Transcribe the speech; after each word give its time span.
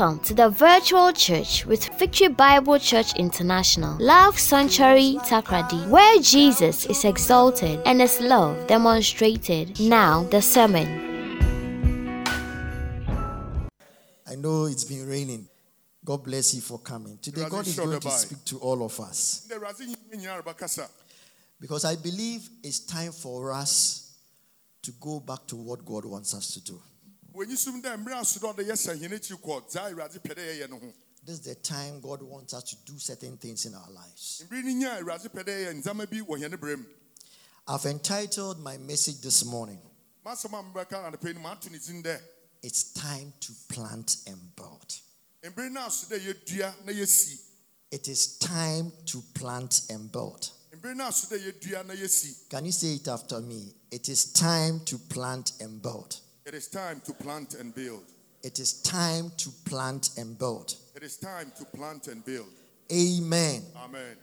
Welcome 0.00 0.20
to 0.20 0.32
the 0.32 0.48
virtual 0.48 1.12
church 1.12 1.66
with 1.66 1.84
Victory 1.98 2.28
Bible 2.28 2.78
Church 2.78 3.14
International, 3.16 3.98
Love 4.00 4.38
Sanctuary 4.38 5.16
Takoradi, 5.28 5.86
where 5.88 6.18
Jesus 6.22 6.86
is 6.86 7.04
exalted 7.04 7.82
and 7.84 8.00
his 8.00 8.18
love 8.18 8.66
demonstrated. 8.66 9.78
Now, 9.78 10.22
the 10.22 10.40
sermon. 10.40 10.88
I 14.26 14.36
know 14.36 14.64
it's 14.64 14.84
been 14.84 15.06
raining. 15.06 15.46
God 16.02 16.24
bless 16.24 16.54
you 16.54 16.62
for 16.62 16.78
coming. 16.78 17.18
Today, 17.20 17.44
God 17.50 17.66
is 17.66 17.78
going 17.78 18.00
to 18.00 18.10
speak 18.10 18.42
to 18.46 18.58
all 18.60 18.82
of 18.82 18.98
us 19.00 19.46
because 21.60 21.84
I 21.84 21.96
believe 21.96 22.48
it's 22.62 22.86
time 22.86 23.12
for 23.12 23.52
us 23.52 24.16
to 24.80 24.92
go 24.92 25.20
back 25.20 25.46
to 25.48 25.56
what 25.56 25.84
God 25.84 26.06
wants 26.06 26.32
us 26.32 26.54
to 26.54 26.64
do. 26.64 26.80
This 31.26 31.38
is 31.38 31.44
the 31.44 31.54
time 31.54 32.00
God 32.00 32.22
wants 32.22 32.54
us 32.54 32.64
to 32.64 32.76
do 32.86 32.98
certain 32.98 33.36
things 33.36 33.66
in 33.66 33.74
our 33.74 33.90
lives. 33.90 34.42
I've 37.68 37.86
entitled 37.86 38.58
my 38.64 38.78
message 38.78 39.20
this 39.20 39.44
morning, 39.44 39.78
It's 42.62 42.92
Time 42.92 43.32
to 43.40 43.52
Plant 43.68 44.16
and 44.26 44.56
Build. 44.56 45.00
It 47.90 48.08
is 48.08 48.38
time 48.38 48.92
to 49.06 49.22
plant 49.34 49.82
and 49.90 50.10
build. 50.12 50.50
Can 52.48 52.64
you 52.64 52.72
say 52.72 52.94
it 52.94 53.08
after 53.08 53.40
me? 53.40 53.74
It 53.90 54.08
is 54.08 54.32
time 54.32 54.80
to 54.84 54.98
plant 54.98 55.52
and 55.60 55.82
build. 55.82 56.20
It 56.50 56.56
is 56.56 56.66
time 56.66 57.00
to 57.04 57.12
plant 57.12 57.54
and 57.54 57.72
build. 57.72 58.02
It 58.42 58.58
is 58.58 58.82
time 58.82 59.30
to 59.36 59.50
plant 59.64 60.18
and 60.18 60.36
build. 60.36 60.74
It 60.96 61.04
is 61.04 61.16
time 61.16 61.52
to 61.56 61.64
plant 61.64 62.08
and 62.08 62.24
build. 62.24 62.48
Amen. 62.92 63.62
Amen. 63.76 64.16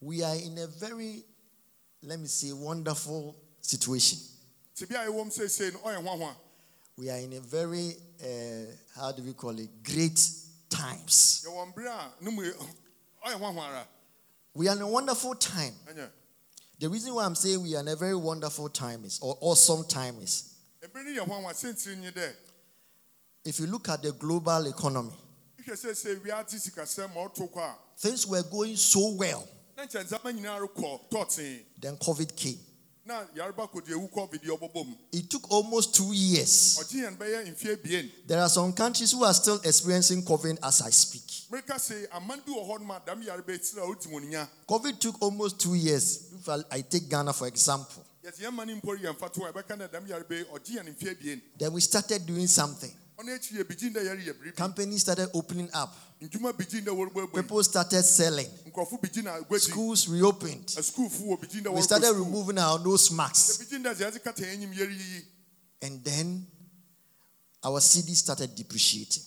We 0.00 0.24
are 0.24 0.34
in 0.34 0.58
a 0.58 0.66
very, 0.66 1.22
let 2.02 2.18
me 2.18 2.26
say, 2.26 2.52
wonderful 2.52 3.36
situation. 3.60 4.18
We 4.80 4.96
are 7.08 7.18
in 7.18 7.32
a 7.34 7.40
very, 7.40 7.92
uh, 8.20 8.26
how 9.00 9.12
do 9.12 9.22
we 9.22 9.32
call 9.34 9.56
it, 9.56 9.84
great 9.84 10.20
times. 10.68 11.46
We 14.54 14.66
are 14.66 14.72
in 14.74 14.82
a 14.82 14.88
wonderful 14.88 15.36
time. 15.36 15.74
The 16.80 16.88
reason 16.88 17.14
why 17.14 17.24
I'm 17.24 17.36
saying 17.36 17.62
we 17.62 17.76
are 17.76 17.80
in 17.80 17.86
a 17.86 17.94
very 17.94 18.16
wonderful 18.16 18.68
time 18.70 19.04
is, 19.04 19.20
or 19.22 19.38
awesome 19.40 19.84
time 19.84 20.16
is, 20.20 20.50
if 23.44 23.60
you 23.60 23.66
look 23.66 23.88
at 23.88 24.02
the 24.02 24.12
global 24.12 24.66
economy, 24.66 25.12
things 27.98 28.26
were 28.26 28.42
going 28.42 28.76
so 28.76 29.14
well. 29.16 29.46
Then 31.80 31.96
COVID 31.96 32.34
came. 32.36 32.58
It 35.12 35.28
took 35.30 35.50
almost 35.50 35.94
two 35.94 36.12
years. 36.12 36.76
There 38.26 38.40
are 38.40 38.48
some 38.48 38.72
countries 38.72 39.12
who 39.12 39.24
are 39.24 39.34
still 39.34 39.60
experiencing 39.64 40.22
COVID 40.22 40.58
as 40.62 40.80
I 40.80 40.90
speak. 40.90 41.22
COVID 44.68 44.98
took 44.98 45.20
almost 45.22 45.60
two 45.60 45.74
years. 45.74 46.32
If 46.32 46.48
I 46.48 46.82
take 46.82 47.08
Ghana 47.10 47.32
for 47.32 47.46
example. 47.46 48.02
Then 51.58 51.72
we 51.72 51.80
started 51.80 52.26
doing 52.26 52.46
something. 52.46 52.92
Companies 54.56 55.00
started 55.02 55.28
opening 55.34 55.68
up. 55.74 55.94
People 57.34 57.62
started 57.62 58.02
selling. 58.02 58.48
Schools 59.58 60.08
reopened. 60.08 60.74
We 61.74 61.82
started 61.82 62.12
removing 62.14 62.58
our 62.58 62.78
nose 62.78 63.10
masks. 63.12 63.72
And 65.82 66.02
then 66.02 66.46
our 67.62 67.80
cedi 67.80 68.14
started 68.16 68.54
depreciating. 68.54 69.22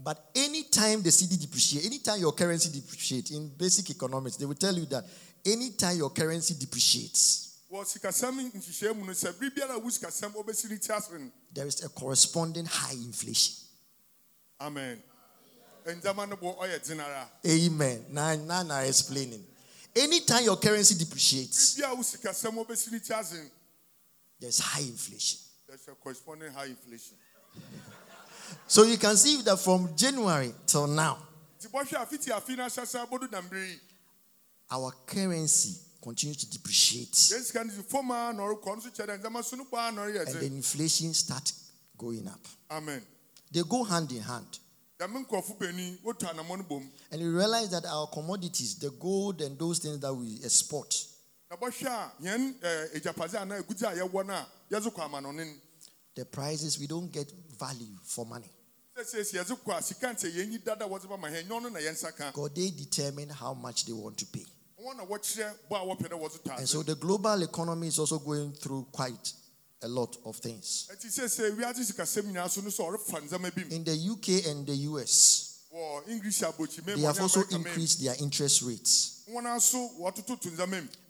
But 0.00 0.30
anytime 0.34 1.02
the 1.02 1.10
cedi 1.10 1.40
depreciates, 1.40 1.86
anytime 1.86 2.20
your 2.20 2.32
currency 2.32 2.70
depreciates 2.70 3.30
in 3.30 3.48
basic 3.56 3.90
economics, 3.90 4.36
they 4.36 4.46
will 4.46 4.56
tell 4.56 4.74
you 4.74 4.86
that 4.86 5.04
anytime 5.44 5.96
your 5.96 6.10
currency 6.10 6.54
depreciates, 6.54 7.40
there 11.54 11.66
is 11.66 11.82
a 11.84 11.88
corresponding 11.88 12.66
high 12.66 12.94
inflation. 12.94 13.54
Amen. 14.60 15.02
Amen. 17.46 18.04
Now, 18.10 18.36
now, 18.36 18.62
now 18.62 18.80
explaining. 18.80 19.44
Anytime 19.96 20.44
your 20.44 20.56
currency 20.56 20.94
depreciates, 20.94 21.74
there's 24.40 24.58
high 24.58 24.80
inflation. 24.82 25.38
There's 25.66 25.88
a 25.88 25.94
corresponding 25.94 26.52
high 26.52 26.66
inflation. 26.66 27.16
So 28.66 28.84
you 28.84 28.98
can 28.98 29.16
see 29.16 29.42
that 29.42 29.58
from 29.58 29.96
January 29.96 30.52
till 30.66 30.86
now, 30.86 31.18
our 34.72 34.92
currency 35.06 35.76
continues 36.02 36.38
to 36.38 36.50
depreciate. 36.50 37.30
And 37.30 37.44
the 40.40 40.46
inflation 40.46 41.14
starts 41.14 41.70
going 41.98 42.26
up. 42.26 42.40
Amen. 42.70 43.02
They 43.52 43.62
go 43.62 43.84
hand 43.84 44.10
in 44.12 44.22
hand. 44.22 44.58
And 44.98 45.26
we 47.20 47.28
realize 47.28 47.68
that 47.70 47.84
our 47.86 48.06
commodities, 48.06 48.78
the 48.78 48.90
gold 48.90 49.42
and 49.42 49.58
those 49.58 49.78
things 49.80 49.98
that 50.00 50.14
we 50.14 50.40
export, 50.44 50.94
the 56.14 56.24
prices, 56.24 56.78
we 56.78 56.86
don't 56.86 57.10
get 57.12 57.30
value 57.58 57.96
for 58.04 58.24
money. 58.26 58.48
God, 62.34 62.54
they 62.54 62.70
determine 62.70 63.30
how 63.30 63.54
much 63.54 63.84
they 63.86 63.92
want 63.92 64.16
to 64.18 64.26
pay. 64.26 64.44
And 66.58 66.68
so 66.68 66.82
the 66.82 66.94
global 66.94 67.42
economy 67.42 67.86
is 67.88 67.98
also 67.98 68.18
going 68.18 68.52
through 68.52 68.86
quite 68.92 69.32
a 69.82 69.88
lot 69.88 70.16
of 70.24 70.36
things. 70.36 70.88
In 73.70 73.84
the 73.84 74.10
UK 74.10 74.46
and 74.46 74.66
the 74.66 74.74
US, 74.90 75.48
they 76.84 77.00
have 77.02 77.20
also 77.20 77.42
increased 77.50 78.00
their 78.02 78.14
interest 78.20 78.62
rates. 78.62 79.22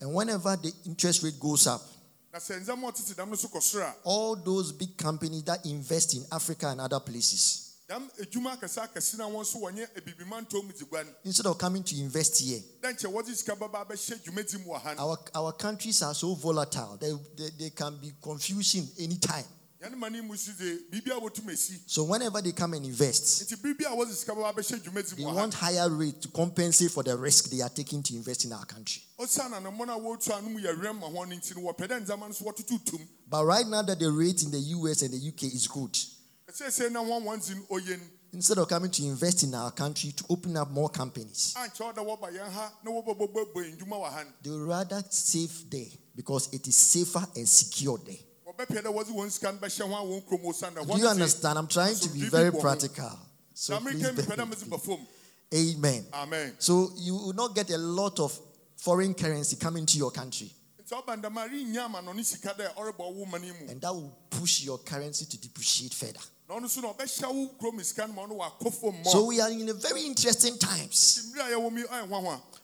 And 0.01 0.15
whenever 0.15 0.57
the 0.57 0.73
interest 0.87 1.23
rate 1.23 1.41
goes 1.41 1.67
up, 1.67 1.83
all 4.05 4.37
those 4.37 4.73
big 4.73 4.97
companies 4.97 5.43
that 5.45 5.67
invest 5.67 6.15
in 6.15 6.25
Africa 6.31 6.69
and 6.69 6.81
other 6.81 7.01
places, 7.01 7.72
Instead 11.25 11.47
of 11.47 11.59
coming 11.59 11.83
to 11.85 11.95
invest 11.97 12.39
here, 12.41 12.63
our, 14.99 15.19
our 15.35 15.53
countries 15.53 16.03
are 16.03 16.15
so 16.15 16.35
volatile. 16.35 16.97
They, 16.99 17.13
they, 17.37 17.51
they 17.59 17.71
can 17.71 17.97
be 18.01 18.13
confusing 18.23 18.89
anytime. 18.99 19.45
So 21.87 22.05
whenever 22.05 22.41
they 22.41 22.53
come 22.53 22.77
and 22.77 22.85
invest, 22.87 23.49
they 25.17 25.25
want 25.25 25.55
higher 25.55 25.89
rate 25.91 26.21
to 26.21 26.29
compensate 26.29 26.91
for 26.93 27.03
the 27.03 27.17
risk 27.17 27.51
they 27.51 27.61
are 27.63 27.69
taking 27.75 28.01
to 28.03 28.15
invest 28.15 28.45
in 28.45 28.53
our 28.53 28.65
country. 28.65 29.03
But 33.29 33.45
right 33.45 33.67
now 33.67 33.83
that 33.83 33.99
the 33.99 34.11
rate 34.11 34.43
in 34.45 34.51
the 34.53 34.61
US 34.77 35.03
and 35.03 35.13
the 35.13 35.29
UK 35.29 35.43
is 35.53 35.67
good, 35.67 35.97
Instead 38.35 38.59
of 38.59 38.69
coming 38.69 38.91
to 38.91 39.03
invest 39.05 39.43
in 39.43 39.55
our 39.55 39.71
country 39.71 40.11
to 40.13 40.25
open 40.31 40.57
up 40.57 40.71
more 40.71 40.89
companies, 40.89 41.55
they 44.43 44.51
would 44.51 44.69
rather 44.69 45.03
save 45.11 45.71
there 45.71 45.91
because 46.17 46.49
it 46.53 46.67
is 46.67 46.77
safer 46.77 47.27
and 47.37 47.47
secure 47.49 47.99
there. 47.99 48.17
Do 50.87 50.99
you 50.99 51.09
understand? 51.09 51.59
I'm 51.59 51.67
trying 51.69 51.95
to 51.97 52.09
be 52.09 52.21
very 52.31 52.51
practical. 52.53 53.19
So 53.55 53.75
Amen. 55.55 56.05
Amen. 56.15 56.55
So 56.59 56.91
you 56.97 57.15
will 57.15 57.35
not 57.35 57.55
get 57.55 57.71
a 57.71 57.77
lot 57.79 58.19
of 58.19 58.39
foreign 58.77 59.15
currency 59.15 59.57
coming 59.57 59.85
to 59.87 59.99
your 59.99 60.11
country. 60.11 60.51
And 63.69 63.81
that 63.81 63.93
will 63.95 64.13
push 64.31 64.65
your 64.65 64.79
currency 64.79 65.27
to 65.27 65.39
depreciate 65.41 65.95
further. 65.95 66.21
So 69.05 69.25
we 69.27 69.41
are 69.41 69.51
in 69.51 69.69
a 69.69 69.75
very 69.75 70.03
interesting 70.03 70.59
times. 70.59 71.33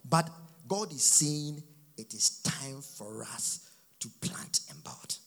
But 0.05 0.31
God 0.69 0.93
is 0.93 1.03
saying 1.03 1.63
it 1.97 2.15
is 2.15 2.43
time 2.43 2.83
for 2.83 3.23
us 3.35 3.61
to 4.01 4.09
plant 4.21 4.61
and 4.71 4.83
build. 4.85 5.19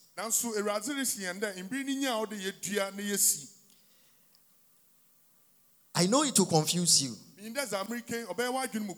I 5.94 6.06
know 6.06 6.22
it 6.22 6.38
will 6.38 6.46
confuse 6.46 7.02
you. 7.02 7.16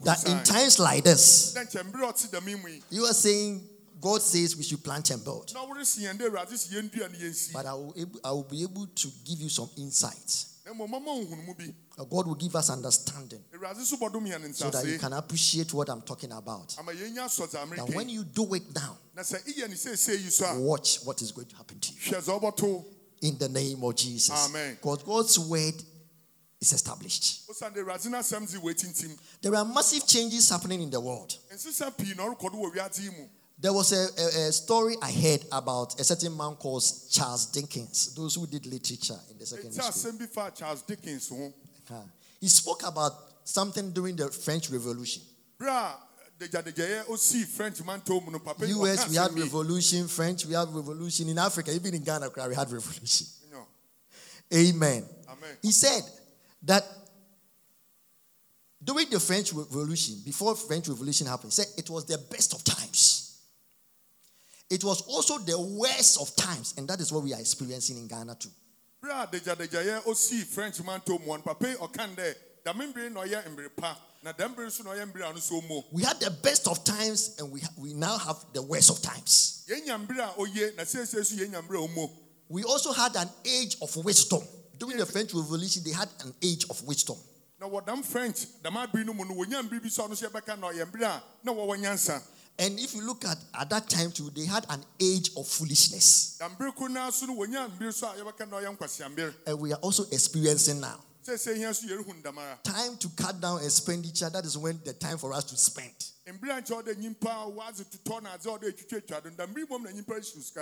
That 0.04 0.22
in 0.26 0.42
times 0.44 0.78
like 0.78 1.02
this, 1.02 1.54
you 2.90 3.06
are 3.06 3.14
saying 3.14 3.68
God 4.00 4.22
says 4.22 4.56
we 4.56 4.62
should 4.62 4.82
plant 4.82 5.10
and 5.10 5.22
build. 5.24 5.52
But 5.52 7.66
I 7.66 7.74
will, 7.74 7.94
I 8.24 8.30
will 8.32 8.48
be 8.50 8.62
able 8.62 8.86
to 8.86 9.08
give 9.24 9.40
you 9.40 9.48
some 9.48 9.68
insights. 9.76 10.50
God 12.10 12.26
will 12.26 12.34
give 12.34 12.56
us 12.56 12.70
understanding 12.70 13.40
so 14.54 14.70
that 14.70 14.84
you 14.86 14.98
can 14.98 15.12
appreciate 15.12 15.72
what 15.74 15.88
I'm 15.90 16.00
talking 16.02 16.32
about. 16.32 16.74
And 16.78 17.94
when 17.94 18.08
you 18.08 18.24
do 18.24 18.54
it 18.54 18.62
now, 18.74 18.96
watch 20.58 21.00
what 21.04 21.20
is 21.22 21.32
going 21.32 21.46
to 21.48 21.56
happen 21.56 21.78
to 21.80 21.92
you. 21.92 21.98
In 23.20 23.38
the 23.38 23.48
name 23.48 23.82
of 23.84 23.94
Jesus. 23.94 24.48
Amen. 24.48 24.76
Because 24.80 25.02
God's 25.04 25.38
word 25.38 25.74
is 26.60 26.72
established. 26.72 27.42
There 29.42 29.54
are 29.54 29.64
massive 29.64 30.06
changes 30.06 30.50
happening 30.50 30.82
in 30.82 30.90
the 30.90 31.00
world. 31.00 31.36
There 33.58 33.72
was 33.72 33.92
a, 33.92 34.20
a, 34.20 34.48
a, 34.48 34.52
story 34.52 34.96
I 35.00 35.12
heard 35.12 35.44
about 35.52 35.98
a 36.00 36.04
certain 36.04 36.36
man 36.36 36.56
called 36.56 36.82
Charles 37.10 37.46
Dickens, 37.46 38.14
those 38.14 38.34
who 38.34 38.46
did 38.46 38.66
literature 38.66 39.18
in 39.30 39.38
the 39.38 39.46
secondary 39.46 39.72
school. 39.72 40.50
Charles 40.56 40.82
Dickens. 40.82 41.32
Uh, 41.90 42.02
he 42.40 42.48
spoke 42.48 42.82
about 42.86 43.12
something 43.44 43.92
during 43.92 44.16
the 44.16 44.28
French 44.28 44.70
Revolution. 44.70 45.22
US, 48.82 49.08
we 49.08 49.16
had 49.16 49.32
revolution. 49.32 50.08
French, 50.08 50.46
we 50.46 50.54
have 50.54 50.74
revolution. 50.74 51.28
In 51.28 51.38
Africa, 51.38 51.72
even 51.72 51.94
in 51.94 52.02
Ghana, 52.02 52.30
we 52.48 52.54
had 52.54 52.70
revolution. 52.70 53.26
Amen. 54.52 55.04
Amen. 55.28 55.56
He 55.62 55.72
said 55.72 56.02
that 56.62 56.84
during 58.82 59.08
the 59.08 59.20
French 59.20 59.52
Revolution, 59.52 60.16
before 60.24 60.54
French 60.54 60.88
Revolution 60.88 61.26
happened, 61.26 61.52
said 61.52 61.66
it 61.78 61.88
was 61.88 62.04
the 62.04 62.18
best 62.30 62.52
of 62.54 62.62
times. 62.62 63.23
It 64.74 64.82
was 64.82 65.02
also 65.02 65.38
the 65.38 65.56
worst 65.56 66.20
of 66.20 66.34
times, 66.34 66.74
and 66.76 66.88
that 66.88 66.98
is 66.98 67.12
what 67.12 67.22
we 67.22 67.32
are 67.32 67.38
experiencing 67.38 67.96
in 67.96 68.08
Ghana 68.08 68.34
too. 68.34 68.48
We 69.00 69.08
had 69.08 69.30
the 76.18 76.36
best 76.42 76.66
of 76.66 76.82
times, 76.82 77.36
and 77.38 77.52
we, 77.52 77.60
we 77.78 77.94
now 77.94 78.18
have 78.18 78.44
the 78.52 78.62
worst 78.62 78.90
of 78.90 79.00
times. 79.00 79.64
We 82.48 82.64
also 82.64 82.92
had 82.92 83.14
an 83.14 83.28
age 83.44 83.76
of 83.80 83.94
wisdom. 84.04 84.42
During 84.76 84.96
the 84.96 85.06
French 85.06 85.32
Revolution, 85.34 85.84
they 85.84 85.92
had 85.92 86.08
an 86.24 86.34
age 86.42 86.64
of 86.68 86.82
wisdom. 86.82 87.16
Now, 87.60 87.68
what 87.68 87.86
French, 88.04 88.46
and 92.58 92.78
if 92.78 92.94
you 92.94 93.02
look 93.04 93.24
at 93.24 93.38
at 93.58 93.68
that 93.70 93.88
time 93.88 94.12
too, 94.12 94.30
they 94.30 94.46
had 94.46 94.64
an 94.70 94.84
age 95.00 95.30
of 95.36 95.46
foolishness. 95.46 96.38
And 99.46 99.60
we 99.60 99.72
are 99.72 99.80
also 99.82 100.04
experiencing 100.12 100.80
now. 100.80 101.00
Time 102.62 102.96
to 102.98 103.08
cut 103.16 103.40
down 103.40 103.58
expenditure. 103.64 104.30
That 104.30 104.44
is 104.44 104.58
when 104.58 104.78
the 104.84 104.92
time 104.92 105.16
for 105.18 105.32
us 105.32 105.44
to 105.44 105.56
spend. 105.56 105.92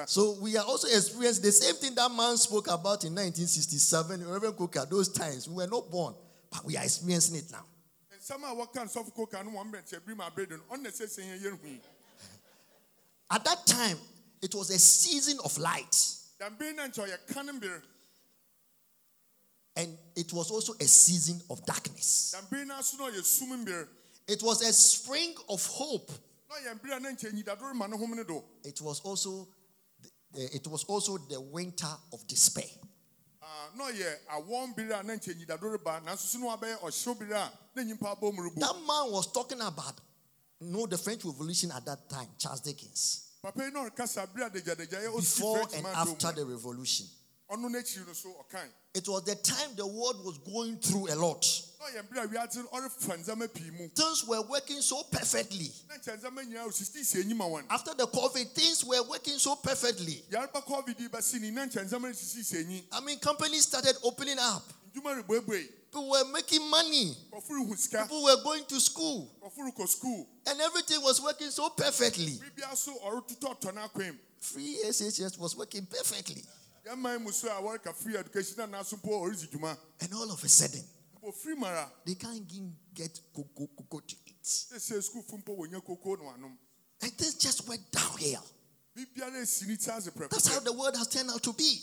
So 0.07 0.37
we 0.41 0.57
are 0.57 0.65
also 0.65 0.89
experiencing 0.89 1.45
the 1.45 1.53
same 1.53 1.75
thing 1.77 1.95
that 1.97 2.11
man 2.11 2.37
spoke 2.37 2.67
about 2.69 3.05
in 3.05 3.15
1967. 3.15 4.27
Reverend 4.27 4.57
Coker, 4.57 4.87
those 4.89 5.09
times 5.09 5.49
we 5.49 5.57
were 5.57 5.67
not 5.69 5.91
born, 5.91 6.15
but 6.51 6.65
we 6.65 6.77
are 6.77 6.85
experiencing 6.85 7.37
it 7.37 7.45
now. 7.53 7.65
At 13.31 13.45
that 13.45 13.67
time, 13.67 13.99
it 14.43 14.55
was 14.55 14.71
a 14.71 14.79
season 14.79 15.39
of 15.45 15.59
light. 15.59 15.97
And 19.77 19.99
it 20.15 20.33
was 20.33 20.51
also 20.51 20.75
a 20.81 20.87
season 20.87 21.41
of 21.49 21.65
darkness. 21.65 22.31
It 24.27 24.43
was 24.43 24.63
a 24.63 24.73
spring 24.73 25.35
of 25.49 25.67
hope. 25.67 26.13
It 28.65 28.81
was 28.81 29.01
also 29.05 29.49
it 30.35 30.67
was 30.67 30.85
also 30.85 31.19
the 31.19 31.41
winter 31.41 31.99
of 32.13 32.27
despair. 32.27 32.71
That 38.61 38.75
man 38.87 39.11
was 39.13 39.33
talking 39.33 39.61
about 39.61 40.01
no 40.61 40.87
the 40.87 40.99
French 40.99 41.25
Revolution 41.25 41.71
at 41.73 41.85
that 41.87 42.09
time, 42.09 42.29
Charles 42.39 42.61
Dickens. 42.61 43.29
Before 45.17 45.59
and 45.75 45.87
after 45.87 46.33
the 46.33 46.45
revolution. 46.47 47.07
It 48.95 49.09
was 49.09 49.25
the 49.25 49.35
time 49.37 49.75
the 49.77 49.87
world 49.87 50.25
was 50.25 50.39
going 50.39 50.77
through 50.79 51.09
a 51.13 51.17
lot. 51.17 51.45
Things 53.95 54.25
were 54.27 54.43
working 54.43 54.81
so 54.81 55.03
perfectly. 55.11 55.71
After 57.69 57.95
the 57.95 58.07
COVID, 58.07 58.53
things 58.53 58.85
were 58.85 59.03
working 59.09 59.39
so 59.39 59.57
perfectly. 59.57 60.23
I 62.93 63.01
mean, 63.01 63.19
companies 63.19 63.63
started 63.67 63.97
opening 64.05 64.39
up. 64.39 64.63
People 65.91 66.09
were 66.09 66.25
making 66.33 66.71
money. 66.71 67.15
People 68.09 68.23
were 68.23 68.43
going 68.43 68.65
to 68.65 68.81
school. 68.81 69.29
And 70.47 70.61
everything 70.61 71.03
was 71.03 71.21
working 71.21 71.51
so 71.51 71.69
perfectly. 71.71 72.39
Free 74.41 74.77
SHS 74.85 75.39
was 75.39 75.57
working 75.57 75.87
perfectly. 75.87 76.43
And 80.01 80.15
all 80.15 80.31
of 80.31 80.43
a 80.45 80.49
sudden, 80.49 80.83
they 82.05 82.15
can't 82.15 82.51
even 82.53 82.75
get 82.95 83.21
cocoa, 83.35 83.69
cocoa 83.77 84.01
to 84.01 84.17
eat. 84.27 84.47
And 87.03 87.13
things 87.19 87.35
just 87.35 87.69
went 87.69 87.83
downhill. 87.93 88.43
That's 90.31 90.49
how 90.49 90.61
the 90.61 90.73
world 90.73 90.97
has 90.97 91.09
turned 91.09 91.31
out 91.31 91.43
to 91.43 91.53
be. 91.53 91.79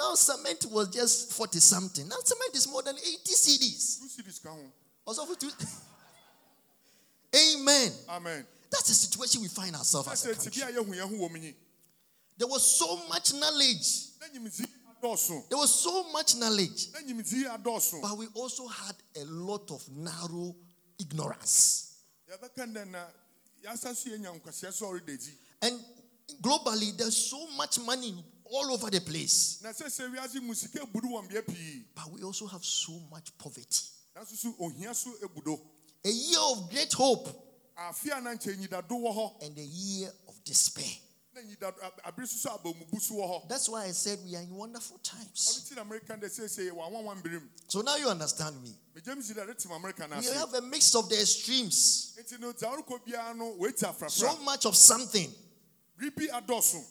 Now 0.00 0.14
cement 0.14 0.64
was 0.70 0.88
just 0.88 1.32
40 1.34 1.58
something. 1.60 2.08
Now 2.08 2.16
cement 2.24 2.54
is 2.54 2.66
more 2.66 2.82
than 2.82 2.96
80 2.96 3.34
cedis. 3.34 4.00
Two 4.00 4.22
cedis. 4.22 4.40
Also 5.06 5.26
for 5.26 5.34
two. 5.38 5.50
Amen. 7.36 7.92
Amen. 8.08 8.46
That's 8.70 8.88
the 8.88 8.94
situation 8.94 9.42
we 9.42 9.48
find 9.48 9.76
ourselves 9.76 10.08
as 10.10 10.24
a 10.24 10.34
country. 10.34 10.62
There 12.38 12.48
was 12.48 12.78
so 12.78 12.96
much 13.08 13.34
knowledge. 13.34 14.06
There 15.50 15.58
was 15.58 15.74
so 15.74 16.10
much 16.12 16.36
knowledge. 16.36 16.88
But 18.00 18.16
we 18.16 18.26
also 18.34 18.68
had 18.68 18.96
a 19.20 19.24
lot 19.26 19.70
of 19.70 19.86
narrow 19.94 20.56
ignorance. 20.98 21.98
And 25.62 25.80
globally, 26.40 26.96
there's 26.96 27.16
so 27.16 27.46
much 27.58 27.78
money 27.80 28.24
all 28.52 28.72
over 28.72 28.90
the 28.90 29.00
place. 29.00 29.58
But 31.94 32.10
we 32.12 32.22
also 32.22 32.46
have 32.46 32.64
so 32.64 32.92
much 33.10 33.30
poverty. 33.38 33.84
A 36.04 36.10
year 36.10 36.38
of 36.40 36.70
great 36.70 36.92
hope 36.94 37.28
and 39.42 39.58
a 39.58 39.62
year 39.62 40.12
of 40.28 40.44
despair. 40.44 40.98
That's 43.48 43.68
why 43.68 43.84
I 43.84 43.92
said 43.92 44.18
we 44.24 44.36
are 44.36 44.42
in 44.42 44.50
wonderful 44.50 44.98
times. 44.98 45.64
So 47.68 47.82
now 47.82 47.96
you 47.96 48.08
understand 48.08 48.62
me. 48.62 48.74
We 48.94 50.26
have 50.34 50.54
a 50.54 50.60
mix 50.60 50.94
of 50.94 51.08
the 51.08 51.20
extremes. 51.20 52.18
So 54.08 54.36
much 54.44 54.66
of 54.66 54.76
something 54.76 55.32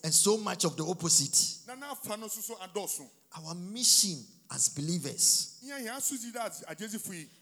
and 0.03 0.13
so 0.13 0.37
much 0.37 0.65
of 0.65 0.75
the 0.77 0.85
opposite. 0.85 1.67
Our 3.35 3.55
mission 3.55 4.23
as 4.51 4.69
believers. 4.69 5.59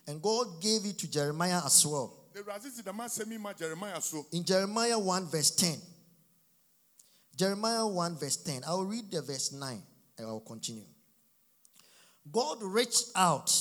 And 0.07 0.21
God 0.21 0.61
gave 0.61 0.85
it 0.85 0.97
to 0.99 1.09
Jeremiah 1.09 1.61
as 1.65 1.85
well. 1.85 2.13
In 4.31 4.43
Jeremiah 4.43 4.99
1, 4.99 5.25
verse 5.27 5.51
10. 5.51 5.77
Jeremiah 7.35 7.87
1, 7.87 8.17
verse 8.17 8.37
10. 8.37 8.63
I 8.67 8.71
will 8.71 8.85
read 8.85 9.11
the 9.11 9.21
verse 9.21 9.51
9 9.51 9.81
and 10.17 10.27
I 10.27 10.31
will 10.31 10.39
continue. 10.41 10.85
God 12.31 12.61
reached 12.61 13.09
out, 13.15 13.51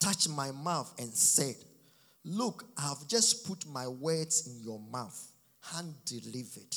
touched 0.00 0.28
my 0.30 0.50
mouth, 0.50 0.94
and 0.98 1.12
said, 1.12 1.56
Look, 2.24 2.64
I 2.76 2.88
have 2.88 3.06
just 3.06 3.46
put 3.46 3.66
my 3.66 3.86
words 3.86 4.46
in 4.46 4.62
your 4.62 4.80
mouth, 4.80 5.32
hand 5.62 5.94
delivered. 6.04 6.74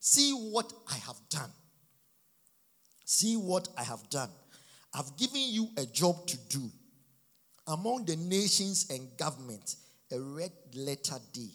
See 0.00 0.32
what 0.32 0.72
I 0.90 0.94
have 0.94 1.20
done. 1.28 1.50
See 3.04 3.36
what 3.36 3.68
I 3.76 3.84
have 3.84 4.08
done. 4.08 4.30
I've 4.94 5.14
given 5.18 5.42
you 5.42 5.68
a 5.76 5.84
job 5.84 6.26
to 6.26 6.38
do. 6.48 6.70
Among 7.66 8.06
the 8.06 8.16
nations 8.16 8.86
and 8.90 9.08
governments, 9.18 9.76
a 10.10 10.18
red 10.18 10.52
letter 10.74 11.16
D. 11.34 11.50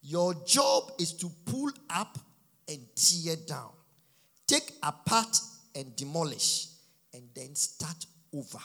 Your 0.00 0.34
job 0.46 0.92
is 0.98 1.12
to 1.14 1.30
pull 1.44 1.70
up 1.90 2.18
and 2.66 2.78
tear 2.96 3.36
down, 3.46 3.70
take 4.46 4.72
apart 4.82 5.38
and 5.74 5.94
demolish, 5.96 6.68
and 7.12 7.24
then 7.34 7.54
start 7.54 8.06
over. 8.34 8.58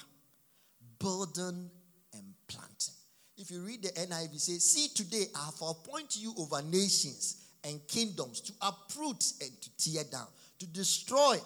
Building 1.00 1.70
and 2.14 2.34
planting. 2.48 2.94
If 3.38 3.52
you 3.52 3.62
read 3.62 3.84
the 3.84 3.90
NIV, 3.90 4.40
say, 4.40 4.58
See, 4.60 4.88
today 4.96 5.26
I 5.36 5.46
have 5.46 5.62
appointed 5.62 6.22
you 6.22 6.34
over 6.38 6.62
nations 6.62 7.41
and 7.64 7.86
kingdoms 7.88 8.42
to 8.42 8.54
uproot 8.62 9.24
and 9.42 9.62
to 9.62 9.70
tear 9.78 10.04
down, 10.12 10.28
to 10.60 10.66
destroy 10.68 11.38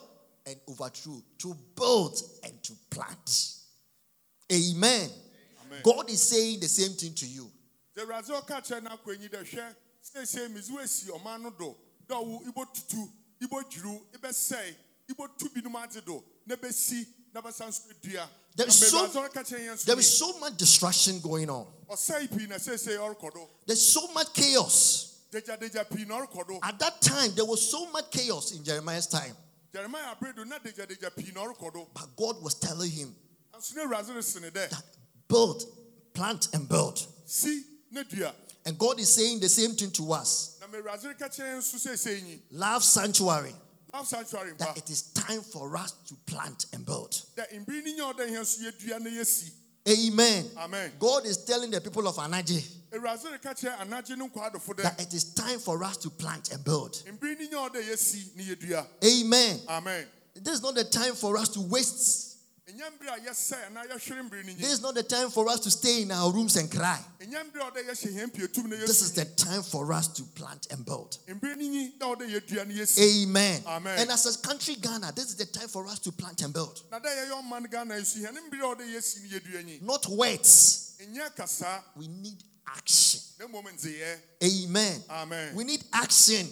and 0.46 0.56
overthrow, 0.68 1.22
to 1.40 1.56
build 1.76 2.22
and 2.44 2.64
to 2.64 2.74
plant. 2.90 3.54
Amen. 4.52 5.10
Amen. 5.66 5.80
God 5.84 6.10
is 6.10 6.22
saying 6.22 6.60
the 6.60 6.68
same 6.68 6.92
thing 6.92 7.14
to 7.16 7.26
you. 7.26 7.50
There 18.56 18.68
is, 18.68 18.90
so, 18.90 19.08
there 19.86 20.00
is 20.00 20.18
so 20.18 20.40
much 20.40 20.56
distraction 20.58 21.20
going 21.20 21.50
on. 21.50 21.68
There's 23.66 23.86
so 23.86 24.08
much 24.14 24.34
chaos. 24.34 25.15
At 26.64 26.80
that 26.80 27.02
time, 27.02 27.32
there 27.36 27.46
was 27.46 27.70
so 27.70 27.90
much 27.92 28.12
chaos 28.12 28.52
in 28.54 28.64
Jeremiah's 28.64 29.08
time. 29.08 29.36
But 31.94 32.16
God 32.16 32.42
was 32.42 32.56
telling 32.56 32.92
him 32.92 33.16
that 33.52 34.84
build, 35.28 35.64
plant, 36.14 36.48
and 36.54 36.68
build. 36.70 37.06
And 38.68 38.78
God 38.80 39.00
is 39.00 39.14
saying 39.14 39.40
the 39.42 39.50
same 39.50 39.72
thing 39.72 39.92
to 39.92 40.12
us. 40.14 40.60
Love 42.52 42.84
sanctuary 42.84 43.54
Love 43.94 44.08
sanctuary. 44.08 44.52
that 44.58 44.78
it 44.78 44.90
is 44.90 45.04
time 45.14 45.42
for 45.42 45.78
us 45.78 45.92
to 46.08 46.16
plant 46.26 46.66
and 46.74 46.86
build. 46.86 47.22
Amen. 49.88 50.46
Amen. 50.58 50.92
God 51.00 51.26
is 51.26 51.38
telling 51.46 51.72
the 51.72 51.80
people 51.80 52.08
of 52.08 52.16
Anaji 52.16 52.75
that 54.84 55.02
it 55.02 55.14
is 55.14 55.34
time 55.34 55.60
for 55.60 55.84
us 55.84 55.98
to 55.98 56.10
plant 56.10 56.52
and 56.52 56.64
build. 56.64 57.04
Amen. 59.04 59.60
Amen. 59.70 60.06
This 60.36 60.56
is 60.56 60.62
not 60.62 60.76
the 60.76 60.84
time 60.84 61.14
for 61.16 61.38
us 61.38 61.50
to 61.50 61.62
waste 61.62 62.36
this 64.58 64.74
is 64.74 64.82
not 64.82 64.96
the 64.96 65.04
time 65.04 65.30
for 65.30 65.48
us 65.48 65.60
to 65.62 65.70
stay 65.70 66.02
in 66.02 66.12
our 66.12 66.32
rooms 66.34 66.56
and 66.56 66.70
cry. 66.72 67.00
This 67.20 69.02
is 69.02 69.12
the 69.14 69.26
time 69.36 69.62
for 69.62 69.94
us 69.94 70.08
to 70.08 70.24
plant 70.24 70.68
and 70.72 70.84
build. 70.84 71.18
Amen. 73.00 73.62
Amen. 73.68 74.00
And 74.00 74.10
as 74.10 74.26
a 74.26 74.48
country 74.48 74.76
Ghana, 74.82 75.12
this 75.16 75.26
is 75.26 75.36
the 75.36 75.46
time 75.46 75.68
for 75.68 75.86
us 75.86 76.00
to 76.00 76.12
plant 76.12 76.42
and 76.42 76.52
build. 76.54 76.82
Not 79.82 80.08
words. 80.10 80.96
We 81.96 82.08
need 82.08 82.44
action. 82.68 83.20
Amen. 84.44 85.04
Amen. 85.10 85.56
We 85.56 85.64
need 85.64 85.84
action. 85.94 86.48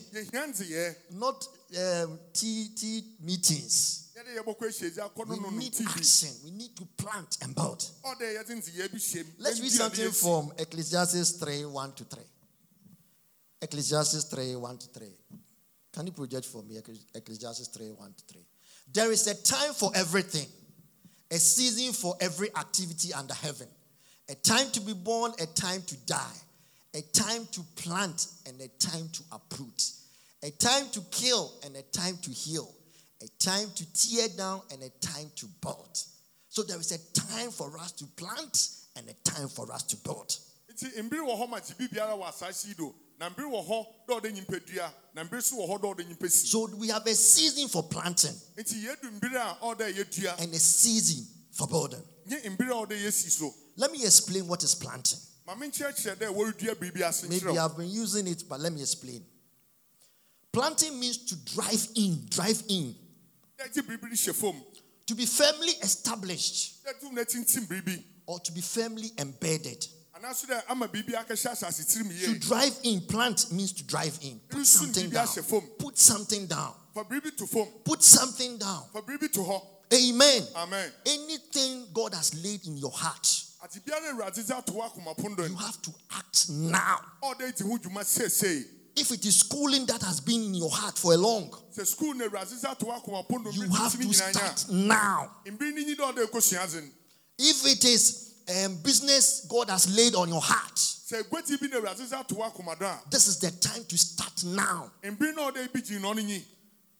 Not 1.11 1.45
um, 1.77 2.19
T, 2.33 2.69
T 2.75 3.03
meetings. 3.21 3.99
We 5.51 5.57
need 5.57 5.73
action. 5.97 6.29
We 6.45 6.51
need 6.51 6.75
to 6.77 6.85
plant 6.97 7.37
and 7.41 7.55
build. 7.55 7.83
Let's 9.39 9.59
read 9.61 9.71
something 9.71 10.11
from 10.11 10.51
Ecclesiastes 10.57 11.31
3 11.31 11.65
1 11.65 11.91
to 11.93 12.03
3. 12.05 12.23
Ecclesiastes 13.61 14.23
3 14.25 14.55
1 14.55 14.77
to 14.77 14.87
3. 14.87 15.07
Can 15.93 16.07
you 16.07 16.13
project 16.13 16.45
for 16.45 16.63
me 16.63 16.77
Ecclesiastes 17.15 17.67
3 17.67 17.91
1 17.91 18.13
to 18.13 18.33
3? 18.33 18.41
There 18.93 19.11
is 19.11 19.27
a 19.27 19.35
time 19.41 19.73
for 19.73 19.91
everything, 19.95 20.47
a 21.31 21.37
season 21.37 21.93
for 21.93 22.15
every 22.19 22.49
activity 22.55 23.13
under 23.13 23.33
heaven, 23.33 23.67
a 24.29 24.35
time 24.35 24.69
to 24.71 24.81
be 24.81 24.93
born, 24.93 25.31
a 25.39 25.45
time 25.45 25.81
to 25.83 25.97
die, 26.05 26.37
a 26.95 27.01
time 27.13 27.47
to 27.51 27.61
plant, 27.75 28.27
and 28.47 28.59
a 28.61 28.67
time 28.79 29.09
to 29.13 29.23
uproot, 29.31 29.91
a 30.43 30.51
time 30.51 30.89
to 30.91 31.01
kill, 31.11 31.51
and 31.65 31.75
a 31.75 31.81
time 31.83 32.17
to 32.21 32.31
heal. 32.31 32.69
A 33.21 33.27
time 33.39 33.69
to 33.75 33.85
tear 33.93 34.27
down 34.37 34.61
and 34.69 34.83
a 34.83 34.89
time 34.99 35.31
to 35.37 35.45
build. 35.61 35.97
So 36.49 36.61
there 36.61 36.77
is 36.77 36.91
a 36.91 36.99
time 37.13 37.51
for 37.51 37.77
us 37.77 37.93
to 37.93 38.05
plant 38.17 38.67
and 38.97 39.07
a 39.07 39.13
time 39.23 39.47
for 39.47 39.71
us 39.71 39.83
to 39.83 39.95
build. 39.97 40.35
So 46.29 46.69
we 46.77 46.87
have 46.89 47.07
a 47.07 47.15
season 47.15 47.69
for 47.69 47.83
planting. 47.83 48.35
And 50.39 50.53
a 50.53 50.59
season 50.59 51.25
for 51.51 51.67
building. 51.67 52.03
Let 53.75 53.91
me 53.91 54.03
explain 54.05 54.47
what 54.47 54.63
is 54.63 54.75
planting. 54.75 55.19
Maybe 57.29 57.57
I've 57.59 57.75
been 57.77 57.89
using 57.89 58.27
it, 58.27 58.43
but 58.47 58.59
let 58.59 58.71
me 58.71 58.81
explain. 58.81 59.25
Planting 60.51 60.99
means 60.99 61.17
to 61.25 61.35
drive 61.55 61.87
in, 61.95 62.25
drive 62.29 62.63
in. 62.69 62.95
To 65.07 65.15
be 65.15 65.25
firmly 65.25 65.73
established 65.81 66.85
or 68.25 68.39
to 68.39 68.51
be 68.53 68.61
firmly 68.61 69.11
embedded. 69.17 69.85
To 72.25 72.39
drive 72.39 72.79
in, 72.83 73.01
plant 73.01 73.51
means 73.51 73.73
to 73.73 73.83
drive 73.83 74.17
in. 74.21 74.39
Put 74.49 74.65
something 74.65 75.09
down. 75.09 75.27
Put 75.79 75.97
something 75.97 76.45
down. 76.47 76.73
Put 77.83 78.03
something 78.03 78.57
down. 78.57 78.83
Amen. 79.93 80.43
Amen. 80.55 80.91
Anything 81.05 81.85
God 81.93 82.13
has 82.15 82.33
laid 82.43 82.65
in 82.65 82.77
your 82.77 82.91
heart, 82.91 83.27
you 85.49 85.55
have 85.57 85.81
to 85.81 85.91
act 86.11 86.49
now. 86.49 86.99
If 88.95 89.11
it 89.11 89.25
is 89.25 89.39
schooling 89.39 89.85
that 89.87 90.01
has 90.03 90.19
been 90.21 90.43
in 90.43 90.55
your 90.55 90.69
heart 90.69 90.97
for 90.97 91.13
a 91.13 91.17
long, 91.17 91.49
you 93.53 93.69
have 93.71 93.97
to 93.97 94.13
start 94.13 94.65
now. 94.69 95.31
If 97.39 97.65
it 97.65 97.85
is 97.85 98.33
um, 98.47 98.75
business 98.83 99.45
God 99.49 99.69
has 99.69 99.87
laid 99.95 100.15
on 100.15 100.29
your 100.29 100.41
heart, 100.41 100.79
this 103.11 103.27
is 103.27 103.39
the 103.39 103.51
time 103.51 103.83
to 103.85 103.97
start 103.97 104.43
now. 104.43 104.91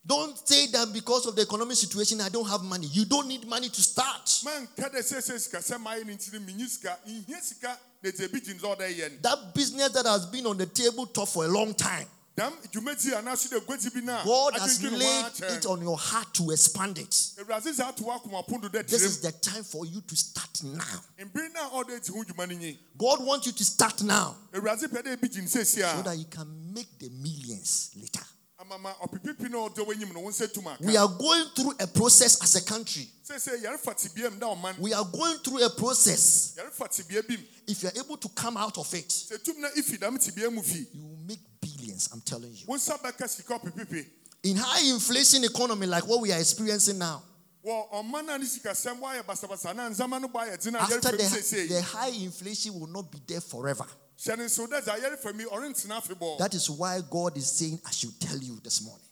Don't 0.05 0.38
say 0.48 0.67
that 0.67 0.91
because 0.91 1.25
of 1.25 1.36
the 1.36 1.43
economic 1.43 1.77
situation, 1.77 2.19
I 2.19 2.27
don't 2.29 2.48
have 2.50 2.62
money. 2.62 2.88
You 2.88 3.05
don't 3.05 3.27
need 3.27 3.48
money 3.48 3.69
to 3.69 3.81
start. 3.81 4.29
That 9.22 9.53
business 9.55 9.91
that 9.93 10.05
has 10.05 10.25
been 10.25 10.45
on 10.45 10.57
the 10.57 10.65
table 10.65 11.05
top 11.05 11.29
for 11.29 11.45
a 11.45 11.48
long 11.48 11.74
time. 11.74 12.07
God 14.25 14.53
has 14.60 14.81
laid 14.81 15.25
it 15.57 15.65
on 15.67 15.81
your 15.83 15.98
heart 15.98 16.33
to 16.33 16.51
expand 16.51 16.98
it. 16.98 17.15
This 18.88 19.03
is 19.03 19.19
the 19.22 19.31
time 19.31 19.63
for 19.63 19.86
you 19.86 20.01
to 20.01 20.15
start 20.15 20.63
now. 20.63 21.00
God 22.98 23.24
wants 23.24 23.45
you 23.45 23.53
to 23.53 23.63
start 23.63 24.01
now 24.01 24.36
so 24.51 26.01
that 26.03 26.17
you 26.17 26.25
can 26.25 26.74
make 26.74 26.89
the 27.00 27.10
millions 27.10 27.91
later. 27.95 28.25
We 30.82 30.98
are 30.98 31.08
going 31.08 31.46
through 31.55 31.74
a 31.79 31.88
process 31.88 32.41
as 32.41 32.55
a 32.55 32.62
country. 32.62 33.08
We 34.79 34.93
are 34.93 35.05
going 35.05 35.38
through 35.39 35.63
a 35.63 35.70
process. 35.70 36.55
If 37.67 37.84
you're 37.84 37.98
able 37.98 38.17
to 38.17 38.29
come 38.29 38.58
out 38.58 38.77
of 38.77 38.93
it, 38.93 39.13
you 39.32 41.01
will 41.01 41.17
make 41.27 41.39
billions, 41.62 42.10
I'm 42.13 42.22
telling 42.22 42.53
you. 42.53 42.65
In 44.43 44.58
high 44.58 44.89
inflation 44.93 45.43
economy 45.46 45.88
like 45.88 46.05
what 46.08 46.20
we 46.22 46.32
are 46.34 46.39
experiencing 46.39 46.98
now, 46.98 47.22
after 50.84 51.12
the, 51.17 51.65
the 51.70 51.82
high 51.82 52.10
inflation 52.10 52.77
will 52.77 52.88
not 52.88 53.10
be 53.10 53.20
there 53.25 53.39
forever. 53.41 53.86
That 56.38 56.53
is 56.53 56.70
why 56.70 57.01
God 57.10 57.38
is 57.38 57.51
saying, 57.51 57.79
I 57.86 57.91
should 57.91 58.20
tell 58.20 58.38
you 58.38 58.60
this 58.63 58.82
morning. 58.82 59.05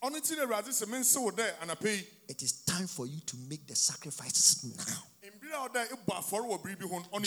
It 2.28 2.42
is 2.42 2.64
time 2.66 2.88
for 2.88 3.06
you 3.08 3.20
to 3.26 3.36
make 3.50 3.68
the 3.68 3.76
sacrifices 3.76 4.64
now. 4.64 5.04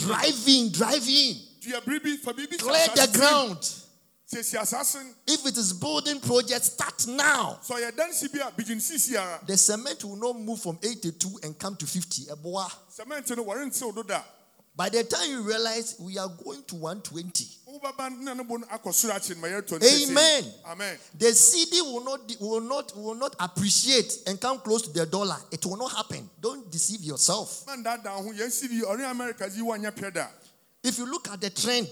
Drive 0.07 0.49
in, 0.49 0.71
drive 0.73 1.09
in. 1.09 1.37
Clear 2.59 2.89
the 2.95 3.19
ground. 3.19 3.59
If 5.27 5.47
it 5.47 5.57
is 5.59 5.73
building 5.75 6.19
project, 6.21 6.65
start 6.65 7.07
now. 7.09 7.59
So 7.63 7.75
the 9.47 9.57
cement 9.57 10.05
will 10.05 10.17
not 10.17 10.37
move 10.41 10.61
from 10.61 10.79
82 10.83 11.29
and 11.43 11.59
come 11.59 11.77
to 11.77 11.87
50. 11.87 12.29
By 14.77 14.89
the 14.89 15.05
time 15.05 15.31
you 15.31 15.43
realize 15.43 15.97
we 16.01 16.19
are 16.19 16.29
going 16.29 16.65
to 16.65 16.75
120. 16.75 17.47
Amen. 20.11 20.45
Amen. 20.67 20.97
The 21.17 21.27
cedi 21.27 21.81
will 21.81 22.03
not 22.05 22.21
will 22.41 22.61
not 22.61 22.97
will 22.97 23.15
not 23.15 23.37
appreciate 23.39 24.13
and 24.27 24.41
come 24.41 24.59
close 24.59 24.83
to 24.83 24.93
the 24.93 25.07
dollar. 25.07 25.37
It 25.53 25.65
will 25.65 25.77
not 25.77 25.93
happen. 25.93 26.29
Don't 26.41 26.71
deceive 26.73 27.03
yourself. 27.03 27.65
If 30.83 30.99
you 30.99 31.07
look 31.11 31.29
at 31.31 31.41
the 31.41 31.51
trend, 31.51 31.89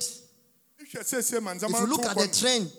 if 1.71 1.81
you 1.81 1.87
look 1.87 2.05
at 2.05 2.17
the 2.17 2.29
trend, 2.29 2.71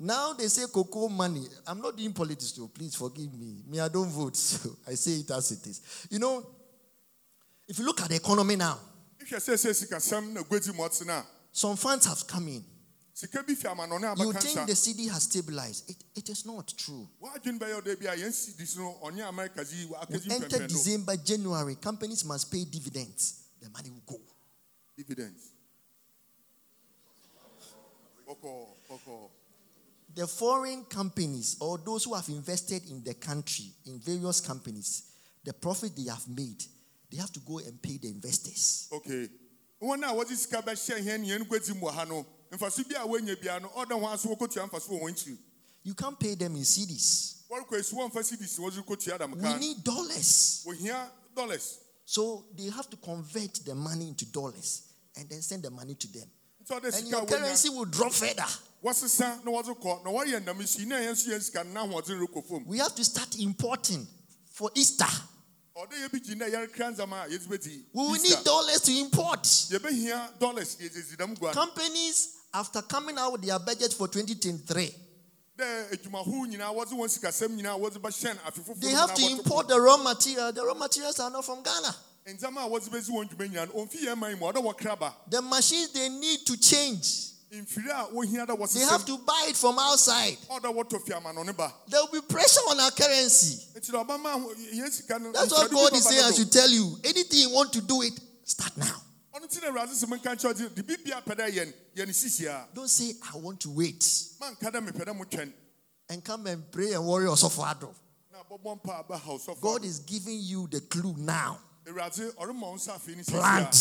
now 0.00 0.32
they 0.32 0.48
say 0.48 0.64
cocoa 0.72 1.08
money. 1.08 1.44
I'm 1.66 1.80
not 1.82 1.96
doing 1.96 2.12
politics, 2.12 2.54
so 2.56 2.68
please 2.68 2.94
forgive 2.96 3.32
me. 3.34 3.62
Me, 3.68 3.78
I 3.80 3.88
don't 3.88 4.08
vote, 4.08 4.36
so 4.38 4.70
I 4.86 4.94
say 4.94 5.12
it 5.20 5.30
as 5.30 5.50
it 5.52 5.66
is. 5.66 6.06
You 6.10 6.18
know, 6.18 6.46
if 7.68 7.78
you 7.78 7.84
look 7.84 8.00
at 8.00 8.08
the 8.08 8.16
economy 8.16 8.56
now, 8.56 8.78
some 11.52 11.76
funds 11.76 12.06
have 12.06 12.26
come 12.26 12.48
in. 12.48 12.64
You 13.20 13.28
think 14.32 14.66
the 14.66 14.74
cedi 14.74 15.10
has 15.10 15.24
stabilized. 15.24 15.90
It, 15.90 15.96
it 16.14 16.28
is 16.28 16.46
not 16.46 16.72
true. 16.78 17.08
We 17.20 17.28
enter 20.30 20.66
December, 20.68 21.16
January, 21.16 21.74
companies 21.74 22.24
must 22.24 22.52
pay 22.52 22.64
dividends. 22.64 23.42
The 23.60 23.70
money 23.70 23.90
will 23.90 24.04
go. 24.06 24.20
Dividends. 24.96 25.50
The 30.14 30.26
foreign 30.26 30.84
companies 30.84 31.56
or 31.60 31.78
those 31.78 32.04
who 32.04 32.14
have 32.14 32.28
invested 32.28 32.88
in 32.88 33.02
the 33.02 33.14
country, 33.14 33.72
in 33.86 33.98
various 33.98 34.40
companies, 34.40 35.02
the 35.44 35.52
profit 35.52 35.96
they 35.96 36.08
have 36.08 36.28
made, 36.28 36.62
they 37.10 37.16
have 37.18 37.32
to 37.32 37.40
go 37.40 37.58
and 37.58 37.80
pay 37.80 37.98
the 37.98 38.08
investors. 38.08 38.88
Okay. 38.92 39.28
One 39.78 40.00
now 40.00 40.14
what 40.14 40.30
is 40.30 40.46
Kabasha 40.46 41.00
here 41.00 41.14
and 41.14 41.24
Mohano, 41.24 42.26
and 42.50 42.58
for 42.58 42.68
Sibia 42.68 43.08
when 43.08 43.26
you 43.26 43.36
be 43.36 43.48
an 43.48 43.64
order 43.76 43.96
once 43.96 44.24
go 44.24 44.46
to 44.46 44.60
Amphas 44.60 44.88
won't 44.88 45.26
you? 45.26 45.36
You 45.84 45.94
can't 45.94 46.18
pay 46.18 46.34
them 46.34 46.56
in 46.56 46.62
cedis. 46.62 47.42
We 47.50 47.56
need 49.54 49.84
dollars. 49.84 50.64
We 50.68 50.76
hear 50.76 50.96
dollars. 51.34 51.78
So 52.04 52.44
they 52.56 52.68
have 52.70 52.90
to 52.90 52.96
convert 52.96 53.54
the 53.64 53.74
money 53.74 54.08
into 54.08 54.26
dollars 54.30 54.82
and 55.16 55.28
then 55.30 55.40
send 55.40 55.62
the 55.62 55.70
money 55.70 55.94
to 55.94 56.12
them. 56.12 56.28
And 56.70 57.08
your 57.08 57.24
currency 57.24 57.70
will 57.70 57.86
drop 57.86 58.12
further. 58.12 58.44
We 58.82 58.88
have 62.78 62.94
to 62.94 63.04
start 63.04 63.38
importing 63.40 64.06
for 64.52 64.70
Easter. 64.74 65.06
We 67.94 68.02
will 68.02 68.20
need 68.22 68.44
dollars 68.44 68.80
to 68.82 68.92
import. 68.98 69.46
Companies, 71.54 72.28
after 72.52 72.82
coming 72.82 73.16
out 73.18 73.32
with 73.32 73.42
their 73.42 73.58
budget 73.58 73.92
for 73.94 74.08
2023, 74.08 74.94
they 78.80 78.92
have 78.94 79.14
to 79.14 79.22
import 79.30 79.68
the 79.68 79.80
raw 79.80 79.96
material. 79.96 80.52
The 80.52 80.62
raw 80.64 80.74
materials 80.74 81.20
are 81.20 81.30
not 81.30 81.44
from 81.44 81.62
Ghana. 81.62 81.94
The 85.30 85.42
machines 85.42 85.92
they 85.92 86.08
need 86.08 86.44
to 86.46 86.56
change. 86.56 87.32
They 87.50 88.84
have 88.84 89.04
to 89.06 89.18
buy 89.18 89.46
it 89.48 89.56
from 89.56 89.78
outside. 89.78 90.36
There 91.88 92.00
will 92.02 92.12
be 92.12 92.20
pressure 92.28 92.60
on 92.68 92.80
our 92.80 92.90
currency. 92.90 93.66
That's 93.74 95.52
what 95.52 95.70
God 95.70 95.92
is 95.94 96.04
saying 96.04 96.24
I 96.24 96.32
should 96.32 96.52
tell 96.52 96.70
you. 96.70 96.98
Anything 97.04 97.40
you 97.40 97.50
want 97.50 97.72
to 97.72 97.80
do 97.80 98.02
it, 98.02 98.20
start 98.44 98.76
now. 98.76 99.02
Don't 102.74 102.88
say, 102.88 103.14
I 103.32 103.36
want 103.38 103.60
to 103.60 103.70
wait. 103.70 104.04
And 106.10 106.24
come 106.24 106.46
and 106.46 106.70
pray 106.70 106.92
and 106.92 107.04
worry 107.06 107.24
yourself 107.24 107.54
for 107.54 107.66
God 109.60 109.84
is 109.84 109.98
giving 110.00 110.38
you 110.40 110.66
the 110.70 110.80
clue 110.80 111.14
now. 111.18 111.58
Plant. 113.40 113.74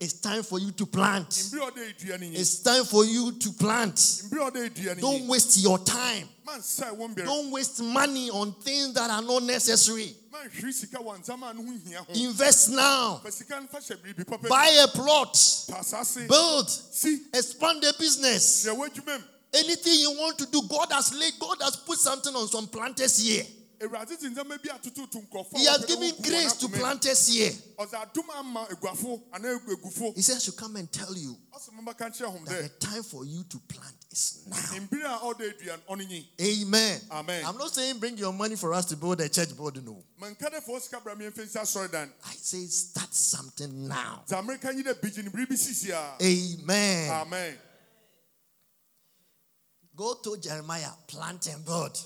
It's 0.00 0.14
time 0.20 0.42
for 0.42 0.58
you 0.58 0.70
to 0.72 0.86
plant. 0.86 1.28
It's 2.40 2.62
time 2.62 2.84
for 2.84 3.04
you 3.04 3.32
to 3.32 3.52
plant. 3.52 4.22
Don't 5.00 5.28
waste 5.28 5.58
your 5.62 5.78
time. 5.78 6.28
Don't 7.26 7.50
waste 7.50 7.82
money 7.82 8.30
on 8.30 8.52
things 8.52 8.94
that 8.94 9.10
are 9.10 9.22
not 9.22 9.42
necessary. 9.42 10.14
Invest 12.14 12.70
now. 12.70 13.20
Buy 14.48 14.68
a 14.82 14.88
plot. 14.88 15.36
Build. 16.28 16.70
Expand 17.34 17.82
the 17.82 17.94
business. 17.98 18.64
Anything 19.54 20.00
you 20.00 20.10
want 20.18 20.36
to 20.38 20.46
do, 20.46 20.62
God 20.68 20.90
has 20.90 21.12
laid, 21.14 21.34
God 21.38 21.58
has 21.62 21.76
put 21.76 21.98
something 21.98 22.34
on 22.34 22.48
some 22.48 22.66
planters 22.66 23.18
here. 23.22 23.44
He 25.58 25.66
has 25.66 25.84
given 25.86 26.12
grace 26.22 26.52
to 26.58 26.68
planters 26.68 27.28
here. 27.28 27.52
He 30.14 30.22
says, 30.22 30.36
I 30.36 30.40
should 30.40 30.56
come 30.56 30.76
and 30.76 30.90
tell 30.90 31.14
you 31.16 31.36
that 32.46 32.62
the 32.62 32.86
time 32.86 33.02
for 33.02 33.24
you 33.24 33.42
to 33.44 33.58
plant 33.68 33.94
is 34.12 34.44
now. 34.48 34.56
Amen. 36.40 37.00
Amen. 37.10 37.44
I'm 37.44 37.56
not 37.58 37.70
saying 37.74 37.98
bring 37.98 38.16
your 38.16 38.32
money 38.32 38.56
for 38.56 38.72
us 38.74 38.84
to 38.86 38.96
build 38.96 39.20
a 39.20 39.28
church 39.28 39.56
building. 39.56 39.84
No. 39.84 40.02
I 42.24 42.34
say 42.36 42.66
start 42.66 43.12
something 43.14 43.88
now. 43.88 44.22
Amen. 46.22 47.10
Amen. 47.10 47.54
God 49.96 50.22
to 50.24 50.36
Jeremiah, 50.36 50.90
plant 51.06 51.46
and 51.46 51.64
build. 51.64 51.98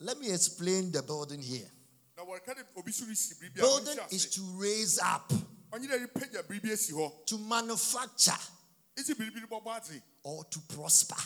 Let 0.00 0.18
me 0.18 0.32
explain 0.32 0.90
the 0.92 1.02
building 1.02 1.40
here. 1.40 1.70
Building 3.54 3.98
is 4.10 4.26
to 4.30 4.40
raise 4.58 4.98
up, 4.98 5.32
to 7.26 7.38
manufacture, 7.38 8.38
or 10.24 10.44
to 10.44 10.60
prosper. 10.74 11.22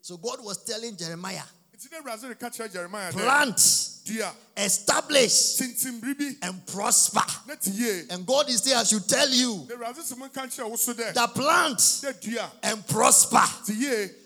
So 0.00 0.16
God 0.16 0.42
was 0.44 0.64
telling 0.64 0.96
Jeremiah, 0.96 1.44
Plant, 3.12 3.58
establish, 4.56 5.60
and 6.42 6.66
prosper. 6.66 7.24
And 8.10 8.26
God 8.26 8.48
is 8.48 8.62
there, 8.62 8.76
I 8.76 8.84
should 8.84 9.08
tell 9.08 9.28
you, 9.30 9.66
that 9.68 11.30
plant 11.34 12.04
and 12.62 12.86
prosper. 12.86 13.44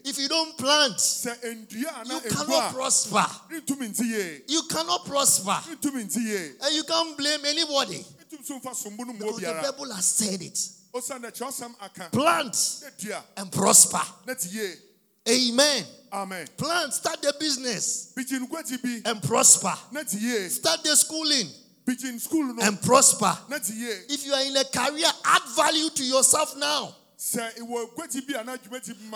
If 0.05 0.19
you 0.19 0.29
don't 0.29 0.57
plant, 0.57 1.01
you 2.09 2.21
cannot 2.29 2.73
prosper. 2.73 3.27
You 4.49 4.63
cannot 4.69 5.05
prosper. 5.05 5.59
And 6.63 6.75
you 6.75 6.83
can't 6.85 7.17
blame 7.17 7.45
anybody. 7.47 8.05
Because 8.29 9.41
the 9.41 9.61
Bible 9.63 9.93
has 9.95 10.05
said 10.05 10.43
it. 10.43 10.59
Plant 12.11 12.57
and 13.37 13.53
prosper. 13.53 14.03
Amen. 15.29 15.85
Amen. 16.13 16.47
Plan, 16.57 16.91
start 16.93 17.21
the 17.21 17.35
business 17.39 18.13
and 19.05 19.21
prosper. 19.23 19.75
Start 20.49 20.83
the 20.85 20.97
schooling 20.97 21.49
and 22.63 22.81
prosper. 22.83 23.37
next 23.49 23.71
year. 23.75 23.97
If 24.09 24.25
you 24.27 24.33
are 24.33 24.43
in 24.43 24.57
a 24.57 24.65
career, 24.65 25.07
add 25.25 25.43
value 25.57 25.91
to 25.91 26.05
yourself 26.05 26.57
now. 26.57 26.95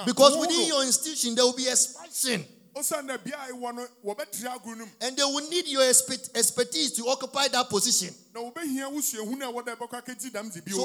Because 0.07 0.37
within 0.37 0.67
your 0.67 0.85
institution, 0.85 1.35
there 1.35 1.45
will 1.45 1.57
be 1.57 1.69
expansion. 1.69 2.45
And 2.77 2.85
they 5.17 5.25
will 5.25 5.49
need 5.51 5.67
your 5.67 5.83
expertise 5.89 6.93
to 6.93 7.09
occupy 7.09 7.49
that 7.49 7.69
position. 7.69 8.15
So 8.35 8.53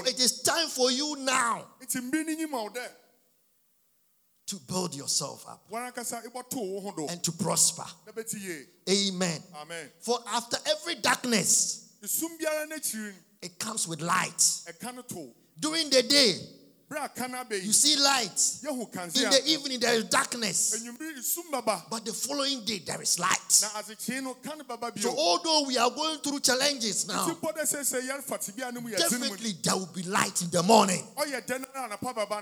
it 0.05 0.19
is 0.19 0.41
time 0.41 0.67
for 0.67 0.91
you 0.91 1.15
now 1.19 1.65
to 4.47 4.57
build 4.67 4.93
yourself 4.95 5.45
up 5.47 5.63
and 7.09 7.23
to 7.23 7.31
prosper. 7.31 7.85
Amen. 8.89 9.39
Amen. 9.61 9.89
For 10.01 10.19
after 10.27 10.57
every 10.69 10.95
darkness, 10.95 11.93
it 13.41 13.59
comes 13.59 13.87
with 13.87 14.01
light. 14.01 14.43
During 15.59 15.89
the 15.89 16.03
day, 16.03 16.33
You 16.87 17.73
see 17.73 17.95
light. 17.97 18.59
In 18.63 19.29
the 19.29 19.41
evening, 19.47 19.79
there 19.79 19.95
is 19.95 20.03
darkness. 20.05 20.85
But 21.89 22.05
the 22.05 22.13
following 22.13 22.63
day, 22.63 22.79
there 22.85 23.01
is 23.01 23.17
light. 23.17 23.51
So, 23.51 25.15
although 25.17 25.65
we 25.65 25.77
are 25.79 25.89
going 25.89 26.19
through 26.19 26.41
challenges 26.41 27.07
now, 27.07 27.25
definitely 28.97 29.53
there 29.63 29.75
will 29.75 29.89
be 29.93 30.03
light 30.03 30.41
in 30.43 30.49
the 30.51 30.61
morning. 30.63 31.03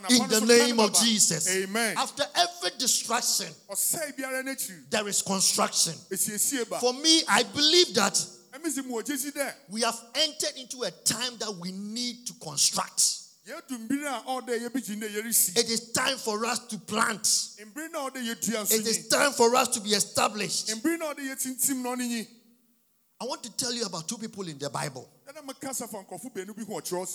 In 0.10 0.28
the 0.28 0.42
name 0.46 0.80
of 0.80 0.94
Jesus. 0.94 1.48
Amen. 1.64 1.98
After 1.98 2.26
every 2.36 2.72
distraction, 2.78 3.48
there 4.90 5.08
is 5.08 5.22
construction. 5.22 5.94
For 6.82 6.94
me, 6.94 7.24
I 7.30 7.44
believe 7.44 7.94
that 7.96 8.20
we 9.70 9.82
have 9.82 10.00
entered 10.16 10.58
into 10.58 10.84
a 10.84 10.92
time 10.92 11.38
that 11.40 11.56
we 11.60 11.72
need 11.72 12.28
to 12.28 12.34
construct. 12.42 13.23
It 15.58 15.70
is 15.70 15.92
time 15.92 16.18
for 16.18 16.46
us 16.46 16.60
to 16.68 16.78
plant. 16.78 17.28
It 18.72 18.88
is 18.88 19.08
time 19.10 19.32
for 19.34 19.54
us 19.56 19.68
to 19.74 19.82
be 19.82 19.90
established. 19.90 20.70
I 23.22 23.26
want 23.26 23.44
to 23.44 23.50
tell 23.58 23.74
you 23.74 23.86
about 23.86 24.08
two 24.08 24.18
people 24.18 24.48
in 24.48 24.58
the 24.58 24.70
Bible 24.70 25.08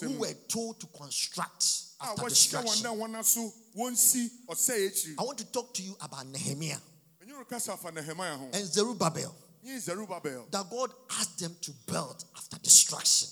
who 0.08 0.18
were 0.20 0.34
told 0.48 0.78
to 0.80 0.86
construct 0.88 1.64
after 2.00 2.22
destruction. 2.28 2.86
I 5.18 5.22
want 5.24 5.38
to 5.38 5.44
talk 5.52 5.72
to 5.74 5.82
you 5.82 5.96
about 6.00 6.26
Nehemiah 6.26 6.78
and 8.52 8.66
Zerubbabel. 8.66 9.32
That 10.50 10.70
God 10.70 10.90
asked 11.10 11.38
them 11.38 11.54
to 11.62 11.72
build 11.86 12.24
after 12.36 12.58
destruction. 12.62 13.28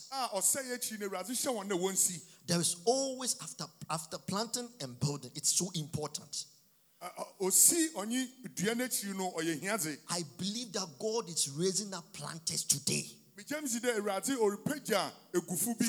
There 2.46 2.60
is 2.60 2.76
always 2.84 3.34
after 3.42 3.64
after 3.90 4.18
planting 4.18 4.68
and 4.80 4.98
building. 5.00 5.32
It's 5.34 5.52
so 5.52 5.68
important. 5.74 6.44
I 10.08 10.22
believe 10.38 10.72
that 10.72 10.86
God 10.98 11.28
is 11.28 11.48
raising 11.50 11.92
up 11.94 12.12
planters 12.12 12.64
today. 12.64 13.06
For 13.46 13.54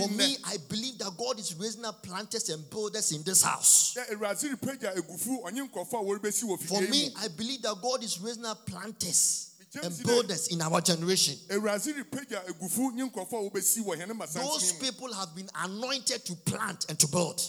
me, 0.09 0.37
I 0.43 0.57
believe 0.67 0.97
that 0.97 1.15
God 1.17 1.39
is 1.39 1.55
raising 1.55 1.85
up 1.85 2.03
planters 2.03 2.49
and 2.49 2.69
builders 2.69 3.13
in 3.13 3.23
this 3.23 3.41
house. 3.41 3.93
For 3.93 4.17
me, 6.81 7.13
I 7.17 7.29
believe 7.29 7.61
that 7.61 7.81
God 7.81 8.03
is 8.03 8.19
raising 8.19 8.45
up 8.45 8.65
planters 8.65 9.53
and 9.83 9.93
builders 10.03 10.47
in 10.47 10.61
our 10.61 10.81
generation. 10.81 11.35
Those 14.43 14.73
people 14.79 15.13
have 15.13 15.35
been 15.35 15.49
anointed 15.53 16.23
to 16.25 16.35
plant 16.35 16.85
and 16.89 16.97
to 16.99 17.07
build. 17.07 17.41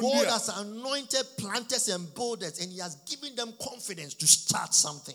God 0.00 0.24
has 0.30 0.48
anointed 0.48 1.26
planters 1.36 1.88
and 1.90 2.14
builders, 2.14 2.58
and 2.60 2.72
He 2.72 2.78
has 2.80 2.96
given 3.04 3.34
them 3.36 3.52
confidence 3.60 4.14
to 4.14 4.26
start 4.26 4.72
something. 4.72 5.14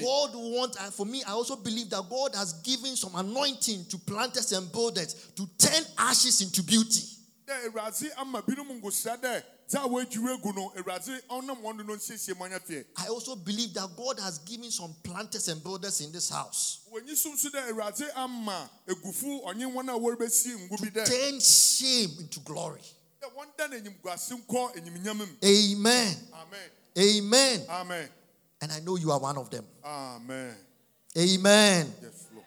God 0.00 0.34
wants, 0.34 0.78
for 0.96 1.06
me, 1.06 1.22
I 1.22 1.30
also 1.30 1.54
believe 1.56 1.90
that 1.90 2.02
God 2.10 2.34
has 2.34 2.54
given 2.64 2.96
some 2.96 3.14
anointing 3.14 3.84
to 3.90 3.98
planters 3.98 4.52
and 4.52 4.72
builders 4.72 5.14
to 5.36 5.46
turn 5.58 5.84
ashes 5.96 6.40
into 6.40 6.62
beauty. 6.64 7.02
I 12.96 13.08
also 13.08 13.34
believe 13.36 13.72
that 13.74 13.88
God 13.96 14.18
has 14.20 14.38
given 14.40 14.70
some 14.70 14.94
planters 15.02 15.48
and 15.48 15.62
builders 15.62 16.00
in 16.00 16.12
this 16.12 16.30
house. 16.30 16.80
To 21.04 21.10
turn 21.10 21.40
shame 21.40 22.10
into 22.20 22.40
glory. 22.40 22.80
Amen. 25.44 26.16
Amen. 26.96 27.60
Amen. 27.70 28.08
And 28.60 28.70
I 28.72 28.80
know 28.80 28.96
you 28.96 29.10
are 29.10 29.18
one 29.18 29.38
of 29.38 29.50
them. 29.50 29.64
Amen. 29.84 30.54
Amen. 31.16 31.92
Yes, 32.02 32.26
Lord. 32.32 32.44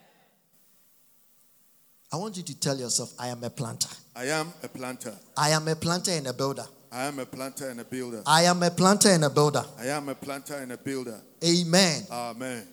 I 2.12 2.16
want 2.16 2.36
you 2.36 2.42
to 2.44 2.54
tell 2.58 2.76
yourself, 2.78 3.12
I 3.18 3.28
am 3.28 3.42
a 3.44 3.50
planter. 3.50 3.88
I 4.14 4.26
am 4.26 4.52
a 4.62 4.68
planter. 4.68 5.14
I 5.36 5.50
am 5.50 5.68
a 5.68 5.76
planter 5.76 6.12
and 6.12 6.26
a 6.26 6.32
builder. 6.32 6.66
I 6.90 7.04
am 7.04 7.18
a 7.18 7.26
planter 7.26 7.68
and 7.68 7.80
a 7.80 7.84
builder. 7.84 8.22
I 8.26 8.44
am 8.44 8.62
a 8.62 8.70
planter 8.70 9.10
and 9.10 9.24
a 9.24 9.30
builder. 9.30 9.64
I 9.78 9.86
am 9.88 10.08
a 10.08 10.14
planter 10.14 10.54
and 10.54 10.72
a 10.72 10.76
builder. 10.78 11.20
Amen. 11.44 12.02
Amen. 12.10 12.66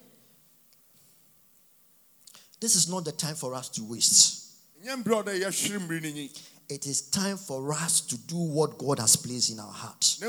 This 2.59 2.75
is 2.75 2.89
not 2.89 3.05
the 3.05 3.11
time 3.11 3.35
for 3.35 3.53
us 3.53 3.69
to 3.69 3.83
waste. 3.83 4.43
It 6.67 6.87
is 6.87 7.01
time 7.11 7.37
for 7.37 7.73
us 7.73 8.01
to 8.01 8.17
do 8.17 8.37
what 8.37 8.77
God 8.77 8.99
has 8.99 9.15
placed 9.15 9.51
in 9.51 9.59
our 9.59 9.71
hearts. 9.71 10.21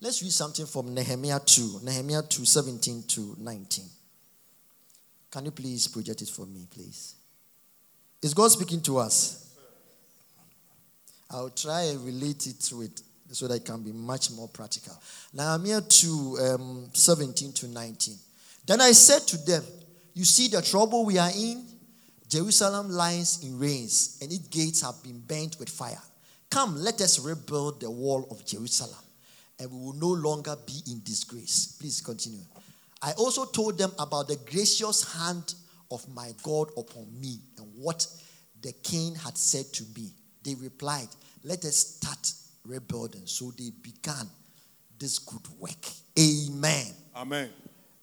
Let's 0.00 0.22
read 0.22 0.32
something 0.32 0.66
from 0.66 0.92
Nehemiah 0.94 1.40
2. 1.40 1.80
Nehemiah 1.84 2.22
2 2.22 2.44
17 2.44 3.04
to 3.04 3.36
19. 3.38 3.84
Can 5.30 5.44
you 5.46 5.50
please 5.52 5.88
project 5.88 6.22
it 6.22 6.28
for 6.28 6.44
me, 6.44 6.66
please? 6.70 7.14
Is 8.20 8.34
God 8.34 8.48
speaking 8.48 8.80
to 8.82 8.98
us? 8.98 9.51
I'll 11.32 11.50
try 11.50 11.82
and 11.84 12.04
relate 12.04 12.46
it 12.46 12.60
to 12.68 12.82
it 12.82 13.00
so 13.30 13.48
that 13.48 13.54
it 13.54 13.64
can 13.64 13.82
be 13.82 13.92
much 13.92 14.30
more 14.32 14.48
practical. 14.48 14.92
Nehemiah 15.32 15.80
2 15.80 16.38
um, 16.40 16.88
17 16.92 17.52
to 17.52 17.68
19. 17.68 18.14
Then 18.66 18.80
I 18.80 18.92
said 18.92 19.26
to 19.28 19.38
them, 19.38 19.64
You 20.14 20.24
see 20.24 20.48
the 20.48 20.60
trouble 20.60 21.04
we 21.04 21.18
are 21.18 21.30
in? 21.34 21.64
Jerusalem 22.28 22.90
lies 22.90 23.42
in 23.42 23.58
ruins, 23.58 24.18
and 24.22 24.32
its 24.32 24.48
gates 24.48 24.82
have 24.82 25.02
been 25.02 25.20
burnt 25.20 25.58
with 25.58 25.68
fire. 25.68 26.00
Come, 26.50 26.76
let 26.76 27.00
us 27.00 27.18
rebuild 27.18 27.80
the 27.80 27.90
wall 27.90 28.26
of 28.30 28.44
Jerusalem, 28.46 28.98
and 29.58 29.70
we 29.70 29.78
will 29.78 29.94
no 29.94 30.08
longer 30.08 30.56
be 30.66 30.80
in 30.90 31.02
disgrace. 31.04 31.76
Please 31.78 32.00
continue. 32.00 32.44
I 33.02 33.12
also 33.12 33.44
told 33.46 33.78
them 33.78 33.92
about 33.98 34.28
the 34.28 34.38
gracious 34.50 35.12
hand 35.14 35.54
of 35.90 36.06
my 36.14 36.32
God 36.42 36.70
upon 36.76 37.06
me 37.20 37.38
and 37.58 37.66
what 37.76 38.06
the 38.62 38.72
king 38.82 39.14
had 39.14 39.36
said 39.36 39.66
to 39.74 39.84
me. 39.96 40.10
They 40.44 40.54
replied, 40.54 41.08
Let 41.44 41.64
us 41.64 41.76
start 41.76 42.32
rebuilding. 42.66 43.26
So 43.26 43.52
they 43.56 43.70
began 43.82 44.28
this 44.98 45.18
good 45.18 45.46
work. 45.58 45.86
Amen. 46.18 46.86
Amen. 47.16 47.50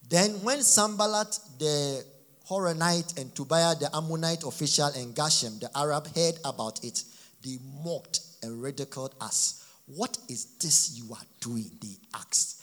Then 0.09 0.31
when 0.43 0.61
Sanballat 0.63 1.39
the 1.59 2.03
Horonite 2.49 3.19
and 3.19 3.33
Tobiah 3.35 3.75
the 3.75 3.89
Ammonite 3.95 4.43
official 4.43 4.87
and 4.87 5.15
Geshem 5.15 5.59
the 5.59 5.69
Arab 5.77 6.07
heard 6.15 6.35
about 6.43 6.83
it, 6.83 7.03
they 7.43 7.57
mocked 7.83 8.21
and 8.43 8.61
ridiculed 8.61 9.15
us. 9.21 9.65
What 9.85 10.17
is 10.27 10.45
this 10.59 10.97
you 10.97 11.13
are 11.13 11.25
doing? 11.39 11.71
They 11.81 11.95
asked. 12.13 12.61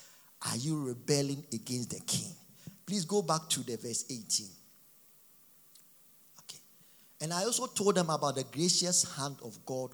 Are 0.50 0.56
you 0.56 0.84
rebelling 0.84 1.44
against 1.52 1.90
the 1.90 2.00
king? 2.00 2.32
Please 2.86 3.04
go 3.04 3.22
back 3.22 3.48
to 3.50 3.60
the 3.60 3.76
verse 3.76 4.04
18. 4.10 4.46
And 7.20 7.32
I 7.32 7.44
also 7.44 7.66
told 7.66 7.94
them 7.94 8.10
about 8.10 8.34
the 8.36 8.44
gracious 8.44 9.16
hand 9.16 9.36
of 9.42 9.64
God, 9.64 9.90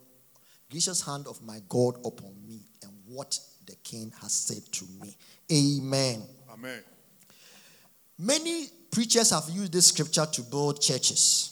gracious 0.70 1.02
hand 1.04 1.26
of 1.28 1.40
my 1.42 1.60
God 1.68 1.96
upon 2.04 2.34
me, 2.46 2.60
and 2.82 2.92
what 3.06 3.38
the 3.66 3.76
king 3.76 4.12
has 4.20 4.32
said 4.32 4.62
to 4.72 4.84
me. 5.00 5.16
Amen. 5.52 6.22
Amen. 6.52 6.82
Many 8.18 8.66
preachers 8.90 9.30
have 9.30 9.48
used 9.50 9.72
this 9.72 9.86
scripture 9.86 10.26
to 10.26 10.42
build 10.42 10.80
churches. 10.80 11.48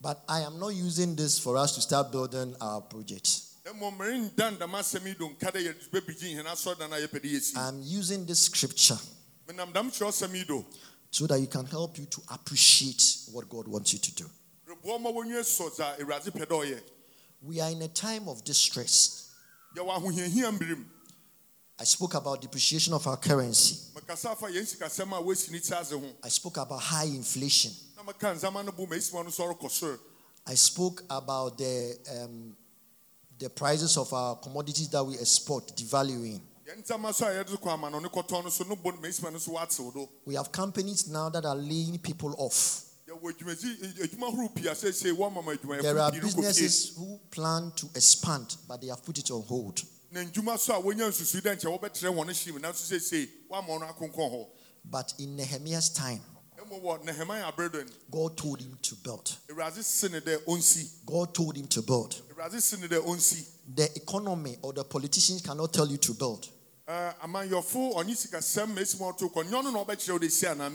But 0.00 0.24
I 0.28 0.40
am 0.40 0.58
not 0.58 0.70
using 0.74 1.14
this 1.14 1.38
for 1.38 1.56
us 1.56 1.74
to 1.74 1.80
start 1.80 2.10
building 2.10 2.56
our 2.60 2.80
project. 2.80 3.28
I'm 7.56 7.82
using 7.82 8.26
this 8.26 8.40
scripture 8.40 8.98
so 11.12 11.26
that 11.26 11.38
you 11.38 11.46
can 11.46 11.66
help 11.66 11.98
you 11.98 12.06
to 12.06 12.20
appreciate 12.34 13.02
what 13.32 13.48
God 13.48 13.68
wants 13.68 13.92
you 13.92 13.98
to 14.00 14.14
do. 14.14 14.24
We 17.42 17.60
are 17.60 17.70
in 17.70 17.82
a 17.82 17.88
time 17.88 18.28
of 18.28 18.42
distress. 18.44 19.28
I 21.78 21.84
spoke 21.84 22.14
about 22.14 22.40
depreciation 22.40 22.94
of 22.94 23.06
our 23.06 23.16
currency. 23.18 23.76
I 26.24 26.28
spoke 26.30 26.56
about 26.56 26.80
high 26.80 27.06
inflation. 27.06 27.72
I 30.46 30.54
spoke 30.56 31.02
about 31.10 31.58
the, 31.58 31.96
um, 32.22 32.56
the 33.38 33.48
prices 33.50 33.96
of 33.96 34.12
our 34.12 34.36
commodities 34.36 34.88
that 34.90 35.04
we 35.04 35.14
export 35.18 35.76
devaluing. 35.76 36.40
We 40.26 40.34
have 40.36 40.50
companies 40.52 41.08
now 41.08 41.30
that 41.30 41.44
are 41.44 41.56
laying 41.56 41.98
people 41.98 42.34
off. 42.38 42.82
There 45.82 45.98
are 46.00 46.12
businesses 46.20 46.94
who 46.96 47.18
plan 47.30 47.72
to 47.76 47.86
expand, 47.94 48.56
but 48.68 48.80
they 48.80 48.88
have 48.88 49.02
put 49.02 49.18
it 49.18 49.30
on 49.30 49.42
hold. 49.42 49.82
But 54.84 55.14
in 55.18 55.36
Nehemiah's 55.36 55.90
time, 55.92 56.20
God 58.10 58.36
told 58.36 58.60
him 58.60 58.76
to 58.82 58.94
build. 58.96 59.36
God 61.06 61.34
told 61.34 61.56
him 61.56 61.66
to 61.68 61.82
build. 61.82 62.14
The 63.74 63.90
economy 63.96 64.58
or 64.62 64.72
the 64.72 64.84
politicians 64.84 65.42
cannot 65.42 65.72
tell 65.72 65.86
you 65.90 65.98
to 65.98 66.14
build. 66.14 66.48
Uh, 66.88 67.12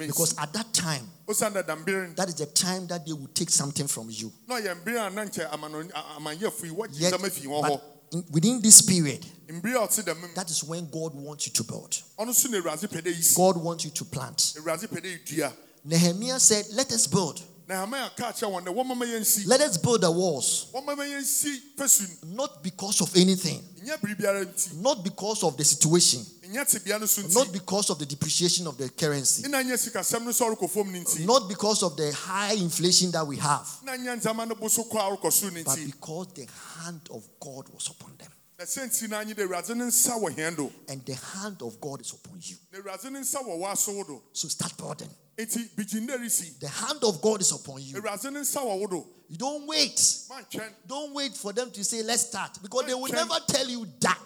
because 0.07 0.35
at 0.37 0.53
that 0.53 0.71
time, 0.73 1.05
that 2.15 2.29
is 2.29 2.35
the 2.35 2.45
time 2.45 2.87
that 2.87 3.05
they 3.05 3.11
will 3.13 3.27
take 3.33 3.51
something 3.51 3.87
from 3.87 4.09
you. 4.09 4.31
Yet, 6.93 7.13
but 7.61 7.81
within 8.31 8.61
this 8.61 8.81
period, 8.81 9.25
that 10.35 10.49
is 10.49 10.63
when 10.63 10.89
God 10.89 11.13
wants 11.13 11.47
you 11.47 11.53
to 11.53 11.63
build. 11.63 12.01
God 13.35 13.57
wants 13.57 13.83
you 13.85 13.91
to 13.91 14.05
plant. 14.05 14.53
Nehemiah 15.87 16.39
said, 16.39 16.65
Let 16.73 16.91
us 16.91 17.07
build. 17.07 17.41
Let 17.69 19.61
us 19.61 19.77
build 19.77 20.01
the 20.01 20.11
walls. 20.11 20.67
Not 22.25 22.63
because 22.63 23.01
of 23.01 23.15
anything. 23.15 23.61
Not 24.81 25.03
because 25.03 25.43
of 25.43 25.55
the 25.57 25.63
situation. 25.63 26.25
Not 27.33 27.51
because 27.51 27.89
of 27.89 27.99
the 27.99 28.05
depreciation 28.05 28.67
of 28.67 28.77
the 28.77 28.89
currency. 28.89 29.47
Not 31.25 31.47
because 31.49 31.83
of 31.83 31.95
the 31.97 32.11
high 32.13 32.53
inflation 32.53 33.11
that 33.11 33.25
we 33.27 33.37
have. 33.37 33.67
But 33.85 33.99
because 35.85 36.27
the 36.33 36.47
hand 36.79 37.01
of 37.11 37.27
God 37.39 37.69
was 37.73 37.87
upon 37.89 38.15
them. 38.17 38.31
And 38.59 38.67
the 41.05 41.13
hand 41.33 41.61
of 41.61 41.79
God 41.79 42.01
is 42.01 42.11
upon 42.11 42.39
you. 42.41 42.57
So 44.33 44.47
start 44.47 44.75
building. 44.77 45.09
The 45.37 46.67
hand 46.67 47.03
of 47.03 47.21
God 47.21 47.41
is 47.41 47.51
upon 47.51 47.81
you. 47.81 48.01
You 49.29 49.37
don't 49.37 49.67
wait. 49.67 49.99
Don't 50.87 51.13
wait 51.13 51.33
for 51.35 51.53
them 51.53 51.69
to 51.69 51.83
say, 51.83 52.01
let's 52.01 52.27
start. 52.27 52.57
Because 52.63 52.85
they 52.87 52.93
will 52.95 53.11
never 53.11 53.39
tell 53.47 53.67
you 53.67 53.85
that. 53.99 54.19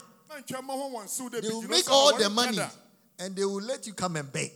They 1.41 1.49
will 1.49 1.61
make 1.63 1.89
all 1.91 2.17
the 2.17 2.29
money 2.29 2.61
and 3.19 3.35
they 3.35 3.43
will 3.43 3.61
let 3.61 3.85
you 3.85 3.93
come 3.93 4.15
and 4.15 4.31
beg. 4.31 4.51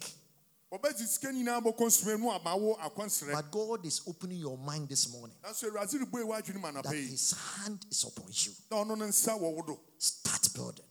But 3.33 3.51
God 3.51 3.85
is 3.85 4.01
opening 4.07 4.39
your 4.39 4.57
mind 4.57 4.89
this 4.89 5.07
morning 5.11 5.35
that 5.41 6.93
His 7.11 7.31
hand 7.31 7.85
is 7.89 8.03
upon 8.03 8.27
you. 8.27 8.51
Start 9.97 10.53
building. 10.53 10.83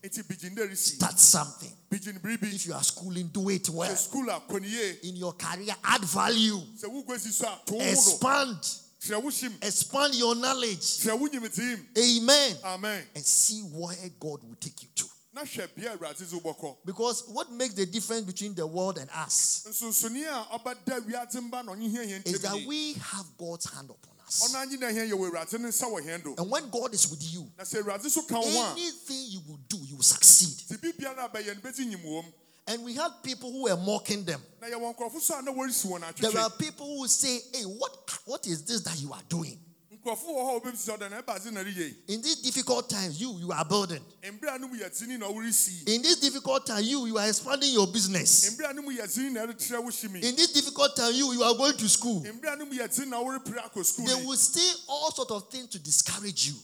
Start 0.77 1.19
something. 1.19 1.73
If 2.55 2.67
you 2.67 2.75
are 2.75 2.85
schooling, 2.85 3.29
do 3.33 3.49
it 3.51 3.69
well. 3.69 3.91
In 5.03 5.17
your 5.17 5.33
career, 5.35 5.75
add 5.85 6.03
value. 6.03 6.61
Expand. 7.81 8.59
Expand 9.63 10.15
your 10.15 10.35
knowledge. 10.35 10.81
Amen. 11.99 12.57
Amen. 12.65 13.03
And 13.15 13.25
see 13.25 13.61
where 13.61 13.97
God 14.19 14.43
will 14.45 14.57
take 14.59 14.83
you 14.83 14.89
to. 14.95 15.05
Because 16.85 17.25
what 17.29 17.51
makes 17.51 17.75
the 17.75 17.87
difference 17.87 18.25
between 18.27 18.55
the 18.55 18.67
world 18.67 18.99
and 18.99 19.11
us 19.27 19.63
is 22.25 22.41
that 22.41 22.53
we 22.67 22.95
have 22.95 23.27
God's 23.39 23.67
hand 23.67 23.91
upon 23.91 24.15
us. 24.27 24.41
And 26.39 26.51
when 26.51 26.71
God 26.71 26.95
is 26.95 27.11
with 27.11 27.23
you, 27.35 27.51
anything 28.75 29.27
you 29.31 29.41
will 29.49 29.59
do, 29.69 29.77
you 29.89 29.97
will 29.97 30.05
succeed. 30.05 30.57
And 32.67 32.83
we 32.83 32.95
had 32.95 33.13
people 33.23 33.51
who 33.53 33.65
were 33.65 33.77
mocking 33.77 34.25
them. 34.25 34.41
There 36.23 36.41
are 36.41 36.51
people 36.57 36.87
who 36.97 37.07
say, 37.09 37.41
Hey, 37.53 37.65
what, 37.65 37.93
what 38.25 38.47
is 38.47 38.65
this 38.65 38.83
that 38.85 38.99
you 39.03 39.13
are 39.13 39.23
doing? 39.29 39.59
In 42.09 42.21
these 42.23 42.37
difficult 42.43 42.89
times, 42.91 43.21
you 43.21 43.39
you 43.39 43.53
are 43.53 43.65
building. 43.65 44.03
In 44.23 46.03
this 46.03 46.21
difficult 46.21 46.67
time, 46.67 46.85
you 46.85 47.07
you 47.07 47.19
are 47.19 47.27
expanding 47.29 47.73
your 47.73 47.87
business. 47.87 48.49
In 48.51 50.37
this 50.37 50.53
difficult 50.53 50.97
time, 50.97 51.15
you 51.15 51.33
you 51.33 51.43
are 51.43 51.55
going 51.55 51.77
to 51.77 51.89
school. 51.89 52.21
They 52.21 52.31
will 54.25 54.37
say 54.37 54.73
all 54.89 55.11
sorts 55.11 55.31
of 55.33 55.49
things 55.51 55.69
to 55.69 55.79
discourage 55.79 56.49
you. 56.49 56.55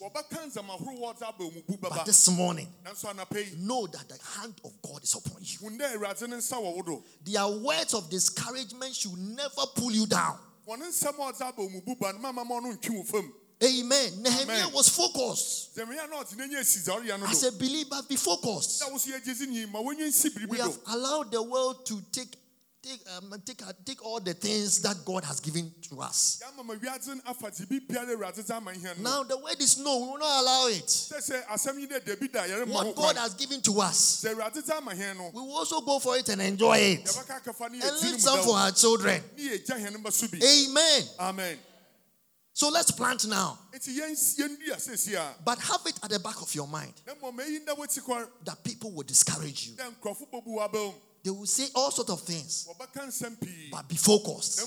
But 1.80 2.04
this 2.04 2.28
morning, 2.28 2.68
know 3.58 3.86
that 3.86 4.08
the 4.08 4.18
hand 4.38 4.60
of 4.64 4.72
God 4.82 5.02
is 5.02 5.14
upon 5.14 5.42
you. 5.42 5.70
Their 7.24 7.48
words 7.48 7.94
of 7.94 8.10
discouragement 8.10 8.94
should 8.94 9.16
never 9.16 9.66
pull 9.74 9.92
you 9.92 10.06
down. 10.06 10.38
Amen. 13.62 14.22
Nehemiah 14.22 14.68
was 14.74 14.88
focused. 14.88 15.74
As 17.30 17.44
a 17.44 17.52
believer, 17.52 18.02
be 18.08 18.16
focused. 18.16 18.80
We 20.48 20.58
have 20.58 20.78
allowed 20.86 21.30
the 21.30 21.42
world 21.42 21.84
to 21.86 22.00
take 22.10 22.36
take, 22.82 23.00
um, 23.16 23.34
take, 23.44 23.62
uh, 23.62 23.72
take 23.84 24.04
all 24.04 24.20
the 24.20 24.34
things 24.34 24.80
that 24.82 24.96
God 25.04 25.24
has 25.24 25.40
given 25.40 25.70
to 25.88 26.00
us. 26.00 26.40
Now, 29.02 29.22
the 29.22 29.36
word 29.36 29.60
is 29.60 29.78
no, 29.78 29.98
we 29.98 30.06
will 30.06 30.18
not 30.18 30.40
allow 30.42 30.66
it. 30.68 30.88
What 32.72 32.96
God 32.96 33.16
has 33.16 33.34
given 33.34 33.60
to 33.62 33.80
us, 33.80 34.22
we 35.34 35.40
will 35.40 35.56
also 35.56 35.80
go 35.80 35.98
for 35.98 36.16
it 36.16 36.28
and 36.28 36.40
enjoy 36.40 36.78
it. 36.78 37.08
And 37.82 38.00
leave 38.02 38.20
some 38.20 38.38
for 38.44 38.56
our 38.56 38.72
children. 38.72 39.22
Amen. 40.42 41.02
Amen. 41.18 41.58
So 42.52 42.68
let's 42.68 42.90
plant 42.90 43.26
now. 43.26 43.58
But 45.44 45.58
have 45.60 45.80
it 45.86 45.98
at 46.02 46.10
the 46.10 46.18
back 46.18 46.42
of 46.42 46.54
your 46.54 46.66
mind 46.66 46.92
that 48.44 48.64
people 48.64 48.90
will 48.90 49.06
discourage 49.06 49.66
you. 49.68 49.76
They 51.22 51.30
will 51.30 51.46
say 51.46 51.68
all 51.74 51.90
sorts 51.90 52.10
of 52.10 52.20
things. 52.22 52.66
But 53.70 53.88
be 53.88 53.96
focused 53.96 54.60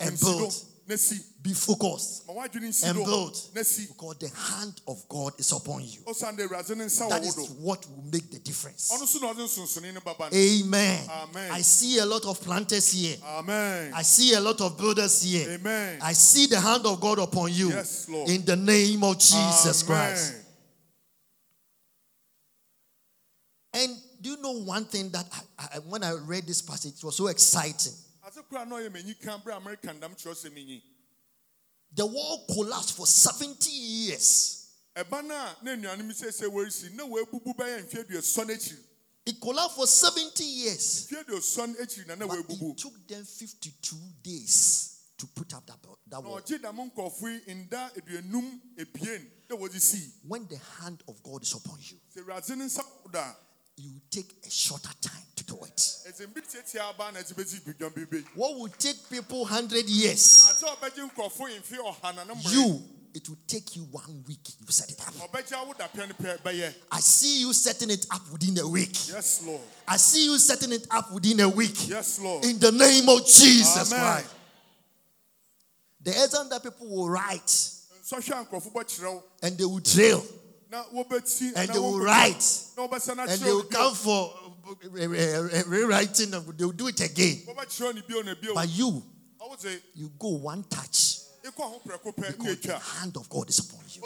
and 0.00 0.20
build. 0.20 0.54
Be 1.42 1.52
focused 1.54 2.28
and 2.84 3.04
build. 3.04 3.36
Because 3.54 4.16
the 4.18 4.30
hand 4.36 4.80
of 4.86 5.08
God 5.08 5.32
is 5.38 5.52
upon 5.52 5.82
you. 5.82 6.00
That 6.06 7.20
is 7.22 7.50
what 7.60 7.86
will 7.88 8.04
make 8.12 8.30
the 8.30 8.38
difference. 8.38 8.92
Amen. 10.32 11.08
Amen. 11.10 11.50
I 11.52 11.60
see 11.60 11.98
a 11.98 12.06
lot 12.06 12.24
of 12.26 12.40
planters 12.40 12.92
here. 12.92 13.16
Amen. 13.24 13.92
I 13.94 14.02
see 14.02 14.34
a 14.34 14.40
lot 14.40 14.60
of 14.60 14.76
builders 14.78 15.22
here. 15.22 15.50
Amen. 15.50 15.98
I 16.02 16.12
see 16.12 16.46
the 16.46 16.60
hand 16.60 16.86
of 16.86 17.00
God 17.00 17.18
upon 17.18 17.52
you. 17.52 17.70
Yes, 17.70 18.08
in 18.08 18.44
the 18.44 18.56
name 18.56 19.02
of 19.02 19.18
Jesus 19.18 19.82
Amen. 19.88 19.96
Christ. 19.96 20.36
And 23.72 23.96
do 24.20 24.30
you 24.30 24.36
know 24.36 24.52
one 24.52 24.84
thing 24.84 25.10
that 25.10 25.26
I, 25.58 25.76
I, 25.76 25.78
when 25.80 26.02
I 26.04 26.12
read 26.12 26.46
this 26.46 26.62
passage, 26.62 26.94
it 26.98 27.04
was 27.04 27.16
so 27.16 27.28
exciting. 27.28 27.92
The 31.92 32.06
wall 32.06 32.46
collapsed 32.46 32.94
for 32.96 33.06
70 33.06 33.70
years. 33.70 34.56
It 39.26 39.40
collapsed 39.40 39.76
for 39.76 39.86
70 39.86 40.44
years. 40.44 41.06
But 42.28 42.38
it 42.70 42.76
took 42.76 43.06
them 43.08 43.24
52 43.24 43.96
days 44.22 44.96
to 45.18 45.26
put 45.26 45.52
up 45.54 45.66
that, 45.66 45.78
that 46.08 46.22
wall. 46.22 46.40
When 50.28 50.46
the 50.48 50.58
hand 50.80 51.02
of 51.08 51.22
God 51.22 51.42
is 51.42 51.52
upon 51.54 51.78
you, 51.80 51.98
you 53.76 54.00
take 54.10 54.32
a 54.46 54.50
shorter 54.50 54.90
time 55.00 55.22
to 55.36 55.44
do 55.44 55.58
it. 55.64 55.96
What 58.34 58.58
will 58.58 58.68
take 58.68 58.96
people 59.10 59.40
100 59.42 59.88
years, 59.88 60.62
you, 62.50 62.82
it 63.14 63.28
will 63.28 63.38
take 63.46 63.76
you 63.76 63.82
one 63.90 64.24
week. 64.26 64.48
You 64.60 64.66
set 64.68 64.90
it 64.90 65.00
up. 65.00 65.14
I 66.92 67.00
see 67.00 67.40
you 67.40 67.52
setting 67.52 67.90
it 67.90 68.06
up 68.10 68.22
within 68.32 68.58
a 68.58 68.68
week. 68.68 69.08
Yes, 69.08 69.42
Lord. 69.46 69.60
I 69.88 69.96
see 69.96 70.24
you 70.26 70.38
setting 70.38 70.72
it 70.72 70.86
up 70.90 71.12
within 71.12 71.40
a 71.40 71.48
week. 71.48 71.88
Yes, 71.88 72.20
Lord. 72.20 72.44
In 72.44 72.58
the 72.58 72.72
name 72.72 73.08
of 73.08 73.24
Jesus 73.26 73.92
Amen. 73.92 74.04
Christ. 74.04 74.34
The 76.02 76.10
exam 76.10 76.48
that 76.48 76.62
people 76.62 76.88
will 76.88 77.10
write 77.10 77.70
and 79.42 79.58
they 79.58 79.64
will 79.64 79.78
drill 79.80 80.24
and 80.72 81.68
they 81.68 81.78
will 81.78 82.00
write. 82.00 82.64
And 82.78 83.40
they 83.40 83.52
will 83.52 83.62
come 83.64 83.94
for 83.94 84.32
eh, 84.96 85.04
eh, 85.04 85.48
eh, 85.52 85.62
rewriting 85.66 86.30
they 86.30 86.64
will 86.64 86.72
do 86.72 86.88
it 86.88 87.00
again. 87.00 87.42
But 88.54 88.68
you 88.68 89.02
you 89.94 90.10
go 90.18 90.28
one 90.28 90.64
touch. 90.64 91.18
Because 91.42 92.60
the 92.60 92.78
hand 93.00 93.16
of 93.16 93.28
God 93.28 93.48
is 93.48 93.58
upon 93.58 93.80
you. 93.88 94.02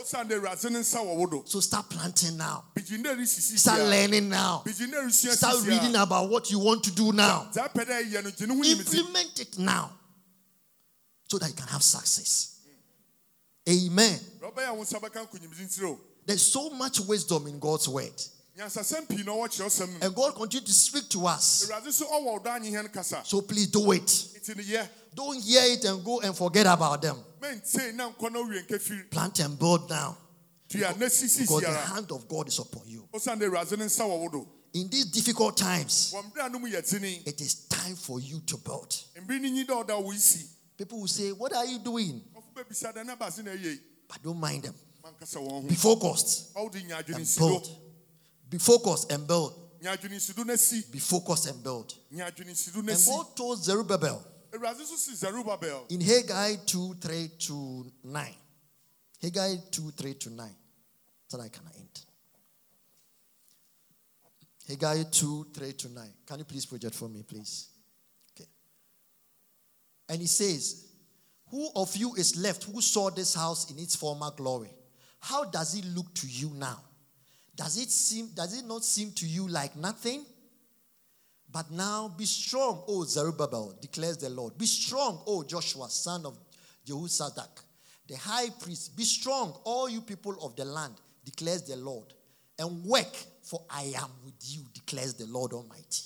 So 1.47 1.61
start 1.61 1.91
planting 1.91 2.37
now. 2.37 2.65
Start 2.77 3.81
learning 3.81 4.29
now. 4.29 4.63
Start 5.11 5.67
reading 5.67 5.97
about 5.97 6.31
what 6.31 6.51
you 6.51 6.61
want 6.61 6.85
to 6.85 6.93
do 6.95 7.13
now. 7.13 7.49
Implement 7.55 9.41
it 9.41 9.59
now. 9.59 9.91
So 11.29 11.39
that 11.39 11.49
you 11.49 11.55
can 11.57 11.67
have 11.69 11.83
success. 11.83 12.61
Amen. 13.69 14.21
There's 16.27 16.43
so 16.43 16.71
much 16.71 17.01
wisdom 17.01 17.47
in 17.47 17.59
God's 17.59 17.89
word. 17.89 18.13
And 18.57 20.15
God 20.15 20.35
continues 20.35 20.65
to 20.65 20.73
speak 20.73 21.09
to 21.11 21.27
us. 21.27 21.69
So 23.25 23.43
please 23.43 23.67
do 23.67 23.93
it. 23.93 24.29
Don't 25.15 25.41
hear 25.43 25.63
it 25.65 25.85
and 25.85 26.05
go 26.05 26.21
and 26.21 26.37
forget 26.37 26.67
about 26.67 27.03
them. 27.03 27.17
Plant 29.11 29.41
and 29.41 29.59
build 29.59 29.91
now. 29.91 30.17
Because 30.69 31.63
the 31.63 31.93
hand 31.95 32.11
of 32.13 32.27
God 32.29 32.49
is 32.49 32.59
upon 32.59 32.83
you. 32.87 33.09
In 34.73 34.89
these 34.89 35.05
difficult 35.07 35.57
times, 35.57 36.13
it 36.13 37.41
is 37.41 37.55
time 37.69 37.95
for 37.95 38.19
you 38.19 38.41
to 38.41 38.57
build. 38.57 38.97
People 40.77 40.99
will 41.01 41.07
say, 41.07 41.31
What 41.31 41.55
are 41.55 41.65
you 41.65 41.79
doing? 41.79 42.21
But 44.09 44.23
don't 44.23 44.41
mind 44.41 44.65
them. 44.65 44.75
Be 45.69 45.75
focused 45.75 46.55
and 46.55 47.27
build. 47.39 47.69
Be 48.51 48.59
focused 48.59 49.11
and 49.11 49.27
build. 49.27 49.53
Be 50.91 50.99
focused 50.99 51.47
and 51.49 51.63
build. 51.63 51.95
And 52.11 53.07
God 53.07 53.37
told 53.37 53.63
Zerubbabel 53.63 54.25
in 55.91 56.01
Haggai 56.01 56.57
2 56.65 56.95
3 56.95 57.31
to 57.41 57.87
9. 58.05 58.35
Haggai 59.21 59.57
2 59.71 59.91
3 59.91 60.15
to 60.15 60.31
9. 60.31 60.49
So 61.29 61.41
I 61.41 61.49
can 61.49 61.63
end. 61.77 62.01
Haggai 64.69 65.03
2 65.11 65.47
3 65.53 65.73
to 65.73 65.89
9. 65.93 66.13
Can 66.27 66.39
you 66.39 66.45
please 66.45 66.65
project 66.65 66.95
for 66.95 67.09
me, 67.09 67.23
please? 67.23 67.69
Okay. 68.35 68.49
And 70.09 70.21
he 70.21 70.27
says, 70.29 70.87
Who 71.51 71.69
of 71.77 71.95
you 71.97 72.15
is 72.15 72.37
left 72.37 72.65
who 72.65 72.81
saw 72.81 73.11
this 73.11 73.35
house 73.35 73.71
in 73.71 73.79
its 73.79 73.97
former 73.97 74.31
glory? 74.31 74.74
How 75.25 75.47
does 75.47 75.75
it 75.75 75.87
look 75.87 76.13
to 76.17 76.27
you 76.27 76.51
now? 76.51 76.79
Does 77.57 77.79
it 77.79 77.89
seem 77.89 78.29
does 78.35 78.59
it 78.59 78.67
not 78.67 78.85
seem 78.85 79.11
to 79.13 79.27
you 79.27 79.49
like 79.49 79.75
nothing? 79.75 80.23
But 81.51 81.71
now 81.71 82.09
be 82.09 82.27
strong, 82.27 82.83
O 82.87 83.05
Zerubbabel, 83.05 83.79
declares 83.81 84.19
the 84.19 84.29
Lord. 84.29 84.59
Be 84.59 84.67
strong, 84.67 85.23
O 85.27 85.43
Joshua, 85.43 85.89
son 85.89 86.27
of 86.27 86.37
Jehozadak, 86.87 87.63
the 88.07 88.17
high 88.17 88.51
priest. 88.61 88.95
Be 88.99 89.05
strong, 89.05 89.55
all 89.65 89.89
you 89.89 90.03
people 90.03 90.37
of 90.43 90.57
the 90.57 90.65
land, 90.67 90.95
declares 91.25 91.63
the 91.63 91.77
Lord, 91.77 92.13
and 92.59 92.85
work, 92.85 93.17
for 93.45 93.63
I 93.71 93.95
am 93.97 94.11
with 94.27 94.35
you, 94.43 94.61
declares 94.75 95.15
the 95.15 95.27
Lord 95.27 95.55
Almighty. 95.55 96.03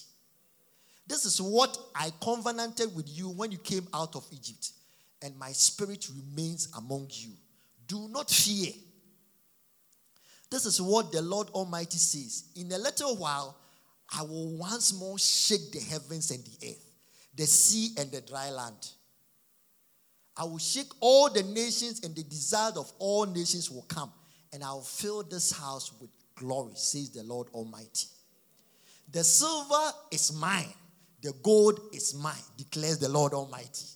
This 1.09 1.24
is 1.24 1.42
what 1.42 1.76
I 1.96 2.12
covenanted 2.22 2.94
with 2.94 3.09
you 3.09 3.31
when 3.31 3.50
you 3.50 3.59
came 3.59 3.88
out 3.92 4.14
of 4.14 4.24
Egypt, 4.31 4.70
and 5.22 5.37
my 5.37 5.50
spirit 5.50 6.07
remains 6.14 6.68
among 6.76 7.09
you. 7.11 7.33
Do 7.88 8.07
not 8.09 8.31
fear. 8.31 8.74
This 10.50 10.64
is 10.64 10.80
what 10.80 11.12
the 11.12 11.22
Lord 11.22 11.50
Almighty 11.50 11.98
says. 11.98 12.44
In 12.56 12.72
a 12.72 12.78
little 12.78 13.16
while, 13.16 13.56
I 14.16 14.22
will 14.22 14.56
once 14.56 14.98
more 14.98 15.18
shake 15.18 15.72
the 15.72 15.80
heavens 15.80 16.30
and 16.30 16.42
the 16.42 16.68
earth, 16.68 16.90
the 17.34 17.46
sea 17.46 17.90
and 17.98 18.11
the 18.11 18.22
dry 18.22 18.50
land. 18.50 18.92
I 20.37 20.44
will 20.44 20.58
shake 20.58 20.90
all 21.00 21.28
the 21.28 21.42
nations, 21.42 22.00
and 22.04 22.14
the 22.14 22.22
desire 22.22 22.72
of 22.76 22.90
all 22.98 23.26
nations 23.26 23.70
will 23.70 23.84
come, 23.88 24.12
and 24.52 24.62
I 24.62 24.72
will 24.72 24.82
fill 24.82 25.22
this 25.24 25.50
house 25.50 25.92
with 26.00 26.11
glory, 26.37 26.74
says 26.76 27.11
the 27.11 27.24
Lord 27.24 27.48
Almighty. 27.52 28.06
The 29.11 29.24
silver 29.24 29.92
is 30.11 30.32
mine, 30.32 30.72
the 31.22 31.32
gold 31.42 31.80
is 31.92 32.14
mine, 32.14 32.34
declares 32.56 32.98
the 32.98 33.08
Lord 33.08 33.32
Almighty. 33.32 33.87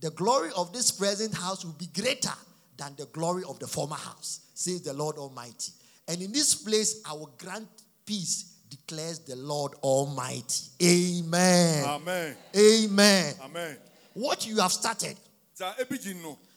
The 0.00 0.10
glory 0.10 0.50
of 0.56 0.72
this 0.72 0.90
present 0.90 1.34
house 1.34 1.64
will 1.64 1.72
be 1.72 1.86
greater 1.86 2.34
than 2.76 2.94
the 2.96 3.06
glory 3.06 3.42
of 3.48 3.58
the 3.58 3.66
former 3.66 3.96
house, 3.96 4.40
says 4.54 4.82
the 4.82 4.92
Lord 4.92 5.16
Almighty. 5.16 5.72
And 6.08 6.20
in 6.20 6.32
this 6.32 6.54
place 6.54 7.00
I 7.08 7.12
will 7.12 7.32
grant 7.38 7.68
peace 8.04 8.56
declares 8.68 9.20
the 9.20 9.36
Lord 9.36 9.72
Almighty. 9.82 10.64
Amen. 10.82 11.84
Amen. 11.84 12.36
Amen. 12.56 13.34
Amen. 13.44 13.76
What 14.14 14.46
you 14.46 14.58
have 14.58 14.72
started. 14.72 15.16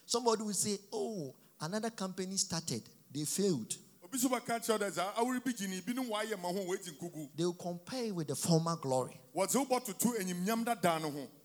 Somebody 0.06 0.44
will 0.44 0.54
say, 0.54 0.78
Oh, 0.92 1.34
another 1.62 1.90
company 1.90 2.38
started. 2.38 2.82
They 3.14 3.26
failed. 3.26 3.76
They 4.12 4.28
will 7.46 7.54
compare 7.54 8.14
with 8.14 8.28
the 8.28 8.36
former 8.36 8.76
glory. 8.78 9.20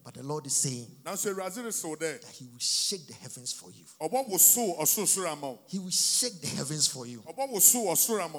But 0.04 0.14
the 0.14 0.22
Lord 0.22 0.46
is 0.46 0.56
saying 0.56 0.86
that 1.04 2.24
He 2.32 2.44
will 2.44 2.58
shake 2.58 3.06
the 3.06 3.14
heavens 3.14 3.52
for 3.52 3.70
you. 3.70 3.84
He 5.68 5.78
will 5.78 5.90
shake 5.90 6.40
the 6.40 6.46
heavens 6.48 6.88
for 6.88 7.06
you. 7.06 7.22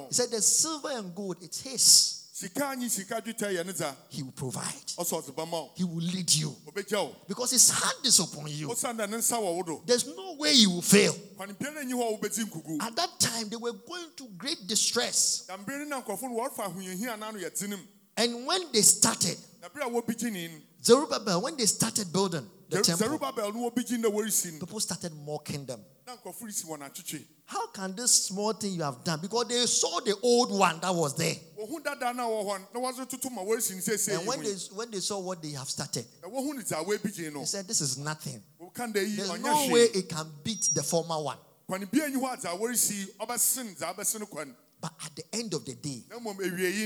He 0.08 0.14
said, 0.14 0.30
The 0.30 0.42
silver 0.42 0.90
and 0.90 1.14
gold, 1.14 1.36
it's 1.42 1.60
His. 1.62 2.20
He 4.10 4.22
will 4.22 4.32
provide. 4.32 4.92
He 5.76 5.84
will 5.84 6.02
lead 6.02 6.34
you. 6.34 6.54
Because 7.28 7.52
his 7.52 7.70
hand 7.70 8.04
is 8.04 8.18
upon 8.18 8.48
you. 8.48 8.66
There's 9.86 10.06
no 10.06 10.34
way 10.36 10.52
you 10.52 10.70
will 10.70 10.82
fail. 10.82 11.14
At 12.80 12.96
that 12.96 13.18
time, 13.20 13.48
they 13.48 13.56
were 13.56 13.72
going 13.72 14.10
to 14.16 14.24
great 14.36 14.66
distress. 14.66 15.44
And 18.16 18.46
when 18.46 18.62
they 18.72 18.82
started, 18.82 19.38
Zerubbabel, 20.84 21.40
when 21.42 21.56
they 21.56 21.66
started 21.66 22.12
building 22.12 22.46
the 22.68 22.76
temple, 22.82 23.18
people 24.60 24.80
started 24.80 25.12
mocking 25.26 25.66
them. 25.66 25.80
How 27.46 27.66
can 27.72 27.94
this 27.94 28.26
small 28.26 28.52
thing 28.54 28.72
you 28.74 28.82
have 28.82 29.02
done? 29.04 29.20
Because 29.20 29.48
they 29.48 29.66
saw 29.66 30.00
the 30.00 30.14
old 30.22 30.50
one 30.50 30.80
that 30.80 30.94
was 30.94 31.14
there. 31.14 31.36
And 34.18 34.26
when 34.26 34.42
they, 34.42 34.54
when 34.76 34.90
they 34.90 35.00
saw 35.00 35.18
what 35.18 35.42
they 35.42 35.52
have 35.52 35.68
started, 35.70 36.04
they 37.40 37.46
said, 37.46 37.66
This 37.66 37.80
is 37.80 37.96
nothing. 37.98 38.42
There's 39.16 39.28
no 39.40 39.54
way 39.72 39.84
it 39.94 40.08
can 40.08 40.26
beat 40.42 40.70
the 40.74 40.82
former 40.82 41.18
one. 41.22 41.38
But 44.84 44.92
at 45.02 45.16
the 45.16 45.22
end 45.32 45.54
of 45.54 45.64
the 45.64 45.76
day, 45.76 46.02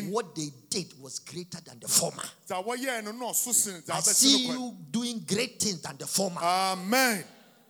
what 0.09 0.33
they 0.37 0.51
did 0.71 0.95
was 1.03 1.19
greater 1.19 1.59
than 1.67 1.81
the 1.81 1.89
former. 1.89 2.23
I 2.49 4.01
see 4.03 4.47
you 4.47 4.77
doing 4.89 5.25
great 5.27 5.59
things 5.59 5.83
than 5.83 5.97
the 5.97 6.07
former. 6.07 6.41
Amen. 6.41 7.25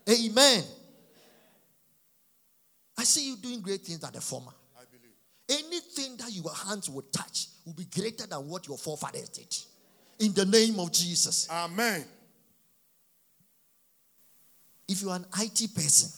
Amen. 0.07 0.65
I 2.99 3.05
see 3.05 3.29
you 3.31 3.37
doing 3.39 3.63
great 3.63 3.81
things 3.81 4.01
than 4.01 4.13
the 4.13 4.21
former. 4.21 4.53
I 4.77 4.83
believe. 4.85 5.65
Anything 5.65 6.19
that 6.19 6.31
your 6.31 6.53
hands 6.53 6.91
will 6.91 7.07
touch 7.11 7.47
will 7.65 7.73
be 7.73 7.87
greater 7.87 8.27
than 8.27 8.47
what 8.51 8.69
your 8.69 8.77
forefathers 8.77 9.31
did. 9.31 9.57
In 10.19 10.35
the 10.35 10.45
name 10.45 10.79
of 10.79 10.93
Jesus. 10.93 11.49
Amen. 11.51 12.05
If 14.87 15.01
you 15.01 15.09
are 15.09 15.17
an 15.17 15.25
IT 15.41 15.75
person, 15.75 16.11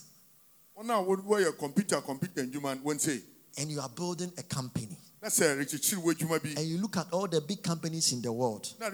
well, 0.75 0.85
now 0.85 1.01
where 1.01 1.39
your 1.39 1.53
computer, 1.53 2.01
computer, 2.01 2.41
and 2.41 2.51
human, 2.53 2.79
when 2.79 2.99
say, 2.99 3.21
and 3.57 3.69
you 3.69 3.79
are 3.81 3.89
building 3.89 4.31
a 4.37 4.43
company, 4.43 4.97
and 5.21 6.67
you 6.67 6.77
look 6.77 6.97
at 6.97 7.07
all 7.11 7.27
the 7.27 7.41
big 7.41 7.61
companies 7.61 8.11
in 8.11 8.21
the 8.21 8.31
world 8.31 8.67
and 8.79 8.93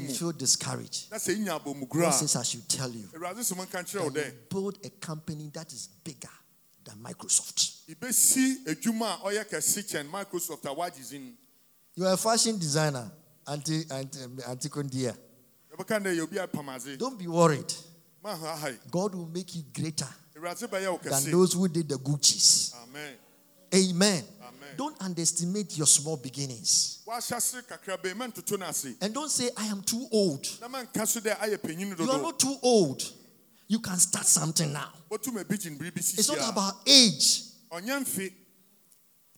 you 0.00 0.14
feel 0.14 0.32
discouraged. 0.32 1.10
God 1.10 2.12
says, 2.12 2.36
I 2.36 2.42
should 2.44 2.68
tell 2.68 2.90
you, 2.90 3.08
you 3.12 4.32
build 4.48 4.78
a 4.84 4.90
company 5.00 5.50
that 5.52 5.72
is 5.72 5.88
bigger 6.04 6.30
than 6.84 6.96
Microsoft. 7.02 7.82
You 11.96 12.06
are 12.06 12.12
a 12.12 12.16
fashion 12.16 12.58
designer, 12.58 13.10
Auntie, 13.46 13.84
Auntie, 13.90 14.68
Kondia. 14.68 15.16
Don't 16.98 17.18
be 17.18 17.26
worried. 17.26 17.74
God 18.90 19.14
will 19.14 19.26
make 19.26 19.56
you 19.56 19.64
greater 19.74 20.08
than 20.42 21.30
those 21.30 21.52
who 21.54 21.68
did 21.68 21.88
the 21.88 21.96
Gucci's. 21.96 22.74
Amen. 22.84 23.14
Amen. 23.74 24.24
Don't 24.76 24.96
underestimate 25.00 25.76
your 25.76 25.86
small 25.86 26.16
beginnings. 26.16 27.02
And 29.00 29.14
don't 29.14 29.30
say, 29.30 29.50
I 29.56 29.66
am 29.66 29.82
too 29.82 30.06
old. 30.10 30.46
You 30.60 32.10
are 32.10 32.22
not 32.22 32.38
too 32.38 32.56
old. 32.62 33.02
You 33.68 33.78
can 33.78 33.96
start 33.96 34.26
something 34.26 34.72
now. 34.72 34.92
It's 35.10 36.28
not 36.28 36.50
about 36.50 36.74
age. 36.86 37.42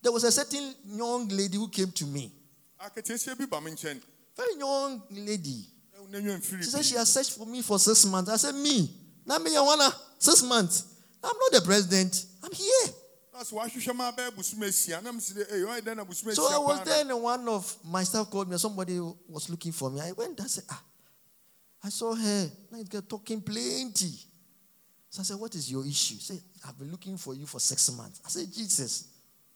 There 0.02 0.12
was 0.12 0.24
a 0.24 0.32
certain 0.32 0.74
young 0.86 1.28
lady 1.28 1.56
who 1.56 1.68
came 1.68 1.90
to 1.92 2.04
me. 2.06 2.30
Very 4.36 4.58
young 4.58 5.02
lady. 5.10 5.66
She 6.12 6.62
said 6.64 6.84
she 6.84 6.96
has 6.96 7.12
searched 7.12 7.32
for 7.38 7.46
me 7.46 7.62
for 7.62 7.78
six 7.78 8.04
months. 8.04 8.30
I 8.30 8.36
said, 8.36 8.54
Me? 8.54 8.90
Now 9.26 9.38
me, 9.38 9.56
I 9.56 9.60
wanna 9.60 9.90
six 10.18 10.42
months. 10.42 10.93
I'm 11.24 11.36
not 11.38 11.52
the 11.52 11.62
president. 11.64 12.26
I'm 12.42 12.52
here. 12.52 12.94
So 13.42 13.58
I 13.58 13.64
was 16.58 16.80
there 16.84 17.00
and 17.00 17.22
one 17.22 17.48
of 17.48 17.76
my 17.84 18.04
staff 18.04 18.30
called 18.30 18.48
me. 18.48 18.56
Somebody 18.58 19.00
was 19.00 19.50
looking 19.50 19.72
for 19.72 19.90
me. 19.90 20.00
I 20.00 20.12
went 20.12 20.38
and 20.38 20.48
said, 20.48 20.64
Ah, 20.70 20.82
I 21.82 21.88
saw 21.88 22.14
her. 22.14 22.50
Now 22.70 22.78
it's 22.78 23.00
talking 23.08 23.40
plenty. 23.40 24.12
So 25.10 25.20
I 25.20 25.24
said, 25.24 25.36
What 25.36 25.52
is 25.56 25.70
your 25.70 25.84
issue? 25.84 26.16
Say, 26.16 26.38
I've 26.66 26.78
been 26.78 26.92
looking 26.92 27.16
for 27.16 27.34
you 27.34 27.46
for 27.46 27.58
six 27.58 27.90
months. 27.96 28.20
I 28.24 28.28
said, 28.28 28.52
Jesus, 28.52 29.08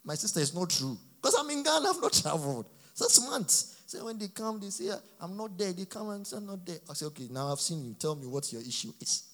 my 0.04 0.16
sister 0.16 0.40
is 0.40 0.52
not 0.54 0.70
true. 0.70 0.98
Because 1.20 1.36
I'm 1.38 1.48
in 1.50 1.62
Ghana, 1.62 1.88
I've 1.88 2.00
not 2.02 2.12
traveled. 2.22 2.66
Six 2.94 3.20
months. 3.20 3.76
So 3.86 4.04
when 4.04 4.18
they 4.18 4.28
come, 4.28 4.58
they 4.58 4.70
say, 4.70 4.90
I'm 5.20 5.36
not 5.36 5.56
there. 5.56 5.72
They 5.72 5.84
come 5.84 6.10
and 6.10 6.26
say, 6.26 6.36
I'm 6.36 6.46
not 6.46 6.66
there. 6.66 6.78
I 6.90 6.94
say, 6.94 7.06
okay, 7.06 7.28
now 7.30 7.52
I've 7.52 7.60
seen 7.60 7.84
you. 7.84 7.94
Tell 7.94 8.16
me 8.16 8.26
what 8.26 8.52
your 8.52 8.60
issue 8.60 8.92
is. 9.00 9.27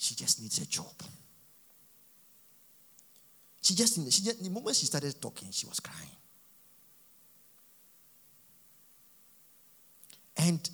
She 0.00 0.14
just 0.14 0.40
needs 0.40 0.56
a 0.56 0.66
job. 0.66 0.94
She 3.60 3.74
just, 3.74 3.96
she 4.10 4.22
just, 4.22 4.42
the 4.42 4.48
moment 4.48 4.74
she 4.74 4.86
started 4.86 5.14
talking, 5.20 5.48
she 5.52 5.66
was 5.66 5.78
crying. 5.78 6.16
And 10.38 10.70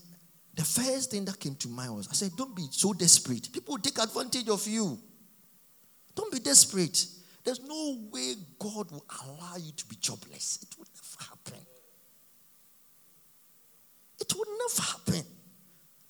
the 0.54 0.62
first 0.62 1.10
thing 1.10 1.24
that 1.24 1.40
came 1.40 1.56
to 1.56 1.68
mind 1.68 1.96
was, 1.96 2.08
I 2.08 2.12
said, 2.12 2.36
don't 2.36 2.54
be 2.54 2.68
so 2.70 2.92
desperate. 2.92 3.52
People 3.52 3.74
will 3.74 3.82
take 3.82 3.98
advantage 3.98 4.48
of 4.48 4.64
you. 4.68 4.96
Don't 6.14 6.32
be 6.32 6.38
desperate. 6.38 7.04
There's 7.42 7.60
no 7.60 7.98
way 8.12 8.34
God 8.60 8.92
will 8.92 9.06
allow 9.24 9.56
you 9.56 9.72
to 9.72 9.86
be 9.86 9.96
jobless. 9.96 10.60
It 10.62 10.78
will 10.78 10.86
never 10.94 11.30
happen. 11.30 11.66
It 14.20 14.32
will 14.32 14.56
never 14.56 14.82
happen. 14.82 15.26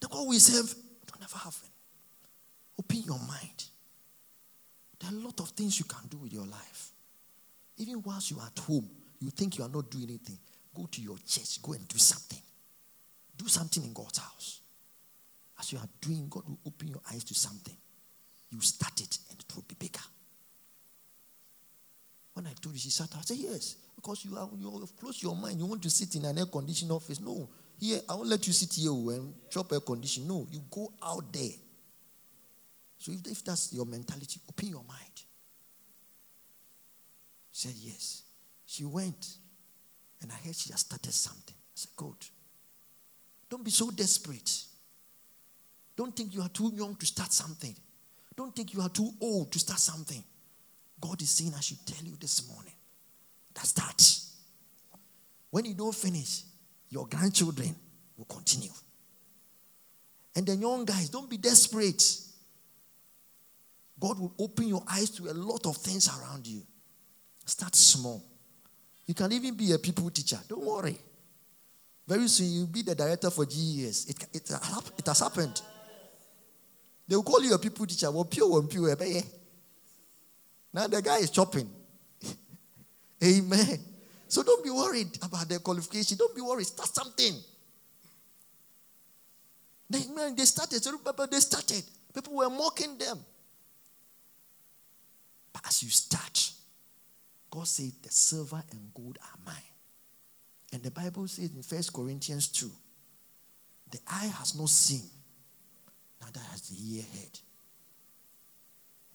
The 0.00 0.06
God 0.06 0.28
we 0.28 0.38
serve, 0.38 0.70
it 0.70 1.14
will 1.14 1.20
never 1.20 1.38
happen. 1.38 1.70
Open 2.88 3.02
your 3.02 3.18
mind. 3.18 3.64
There 5.00 5.10
are 5.10 5.14
a 5.14 5.24
lot 5.24 5.40
of 5.40 5.48
things 5.50 5.78
you 5.78 5.84
can 5.84 6.06
do 6.08 6.18
with 6.18 6.32
your 6.32 6.46
life. 6.46 6.90
Even 7.78 8.02
whilst 8.04 8.30
you 8.30 8.38
are 8.38 8.46
at 8.46 8.58
home, 8.60 8.88
you 9.20 9.30
think 9.30 9.58
you 9.58 9.64
are 9.64 9.68
not 9.68 9.90
doing 9.90 10.04
anything. 10.04 10.38
Go 10.74 10.86
to 10.90 11.00
your 11.02 11.16
church, 11.26 11.60
go 11.62 11.72
and 11.72 11.86
do 11.88 11.98
something. 11.98 12.38
Do 13.36 13.48
something 13.48 13.82
in 13.82 13.92
God's 13.92 14.18
house. 14.18 14.60
As 15.58 15.72
you 15.72 15.78
are 15.78 15.88
doing, 16.00 16.28
God 16.30 16.44
will 16.48 16.58
open 16.66 16.88
your 16.88 17.00
eyes 17.10 17.24
to 17.24 17.34
something. 17.34 17.76
You 18.50 18.60
start 18.60 19.00
it 19.00 19.18
and 19.30 19.40
it 19.40 19.54
will 19.54 19.64
be 19.66 19.74
bigger. 19.78 20.04
When 22.34 22.46
I 22.46 22.52
told 22.60 22.74
you, 22.74 22.78
she 22.78 22.90
sat 22.90 23.08
I 23.16 23.20
said, 23.22 23.38
Yes, 23.38 23.76
because 23.96 24.24
you 24.24 24.34
have 24.36 24.50
you 24.58 24.70
have 24.78 24.96
closed 24.96 25.22
your 25.22 25.34
mind. 25.34 25.58
You 25.58 25.66
want 25.66 25.82
to 25.82 25.90
sit 25.90 26.14
in 26.14 26.24
an 26.26 26.38
air 26.38 26.46
conditioned 26.46 26.92
office. 26.92 27.20
No, 27.20 27.48
here, 27.78 28.00
I 28.08 28.14
won't 28.14 28.28
let 28.28 28.46
you 28.46 28.52
sit 28.52 28.72
here 28.74 28.90
and 28.90 29.34
chop 29.50 29.72
air 29.72 29.80
condition. 29.80 30.28
No, 30.28 30.46
you 30.50 30.62
go 30.70 30.92
out 31.02 31.32
there. 31.32 31.50
So 32.98 33.12
if, 33.12 33.26
if 33.26 33.44
that's 33.44 33.72
your 33.72 33.86
mentality, 33.86 34.40
open 34.48 34.68
your 34.68 34.84
mind. 34.84 35.22
She 37.52 37.68
said, 37.68 37.74
Yes. 37.76 38.22
She 38.68 38.84
went, 38.84 39.28
and 40.20 40.32
I 40.32 40.34
heard 40.44 40.56
she 40.56 40.72
has 40.72 40.80
started 40.80 41.12
something. 41.12 41.54
I 41.54 41.74
said, 41.74 41.90
Good. 41.96 42.26
Don't 43.48 43.64
be 43.64 43.70
so 43.70 43.90
desperate. 43.90 44.64
Don't 45.96 46.14
think 46.14 46.34
you 46.34 46.42
are 46.42 46.48
too 46.48 46.72
young 46.74 46.96
to 46.96 47.06
start 47.06 47.32
something. 47.32 47.74
Don't 48.36 48.54
think 48.54 48.74
you 48.74 48.82
are 48.82 48.88
too 48.88 49.10
old 49.20 49.50
to 49.52 49.58
start 49.58 49.78
something. 49.78 50.22
God 51.00 51.20
is 51.22 51.30
saying, 51.30 51.52
I 51.56 51.60
should 51.60 51.84
tell 51.86 52.04
you 52.04 52.16
this 52.20 52.46
morning 52.48 52.72
that 53.54 53.66
starts. 53.66 54.36
When 55.50 55.64
you 55.64 55.74
don't 55.74 55.94
finish, 55.94 56.42
your 56.90 57.06
grandchildren 57.06 57.74
will 58.16 58.26
continue. 58.26 58.70
And 60.34 60.46
the 60.46 60.54
young 60.56 60.84
guys, 60.84 61.08
don't 61.08 61.30
be 61.30 61.38
desperate. 61.38 62.02
God 63.98 64.18
will 64.18 64.34
open 64.38 64.68
your 64.68 64.82
eyes 64.90 65.10
to 65.10 65.28
a 65.28 65.32
lot 65.32 65.66
of 65.66 65.76
things 65.76 66.08
around 66.08 66.46
you. 66.46 66.62
Start 67.44 67.74
small. 67.74 68.22
You 69.06 69.14
can 69.14 69.32
even 69.32 69.54
be 69.54 69.72
a 69.72 69.78
pupil 69.78 70.10
teacher. 70.10 70.38
Don't 70.48 70.64
worry. 70.64 70.98
Very 72.06 72.28
soon 72.28 72.52
you'll 72.52 72.66
be 72.66 72.82
the 72.82 72.94
director 72.94 73.30
for 73.30 73.46
GES. 73.46 74.06
It, 74.10 74.26
it, 74.32 74.50
uh, 74.52 74.80
it 74.98 75.06
has 75.06 75.20
happened. 75.20 75.60
They 77.08 77.16
will 77.16 77.22
call 77.22 77.42
you 77.42 77.54
a 77.54 77.58
pupil 77.58 77.86
teacher. 77.86 78.10
Well, 78.10 78.24
pure, 78.24 78.48
one 78.48 78.66
pure, 78.66 78.90
eh, 78.90 78.96
eh. 79.00 79.22
now 80.72 80.86
the 80.88 81.00
guy 81.00 81.18
is 81.18 81.30
chopping. 81.30 81.70
Amen. 83.24 83.78
So 84.28 84.42
don't 84.42 84.62
be 84.62 84.70
worried 84.70 85.16
about 85.22 85.48
their 85.48 85.60
qualification. 85.60 86.16
Don't 86.16 86.34
be 86.34 86.40
worried. 86.40 86.66
Start 86.66 86.88
something. 86.94 87.34
They, 89.88 90.06
man, 90.14 90.34
they 90.34 90.44
started. 90.44 90.82
They 91.30 91.40
started. 91.40 91.84
People 92.12 92.34
were 92.34 92.50
mocking 92.50 92.98
them. 92.98 93.18
But 95.56 95.68
as 95.68 95.82
you 95.82 95.88
start, 95.88 96.50
God 97.50 97.66
said, 97.66 97.92
The 98.02 98.10
silver 98.10 98.62
and 98.70 98.92
gold 98.92 99.16
are 99.22 99.38
mine. 99.46 99.54
And 100.70 100.82
the 100.82 100.90
Bible 100.90 101.26
says 101.28 101.50
in 101.54 101.62
First 101.62 101.94
Corinthians 101.94 102.48
2, 102.48 102.70
the 103.90 103.98
eye 104.06 104.30
has 104.38 104.58
not 104.58 104.68
seen, 104.68 105.08
neither 106.20 106.40
has 106.50 106.68
the 106.68 106.76
ear 106.96 107.04
heard 107.14 107.38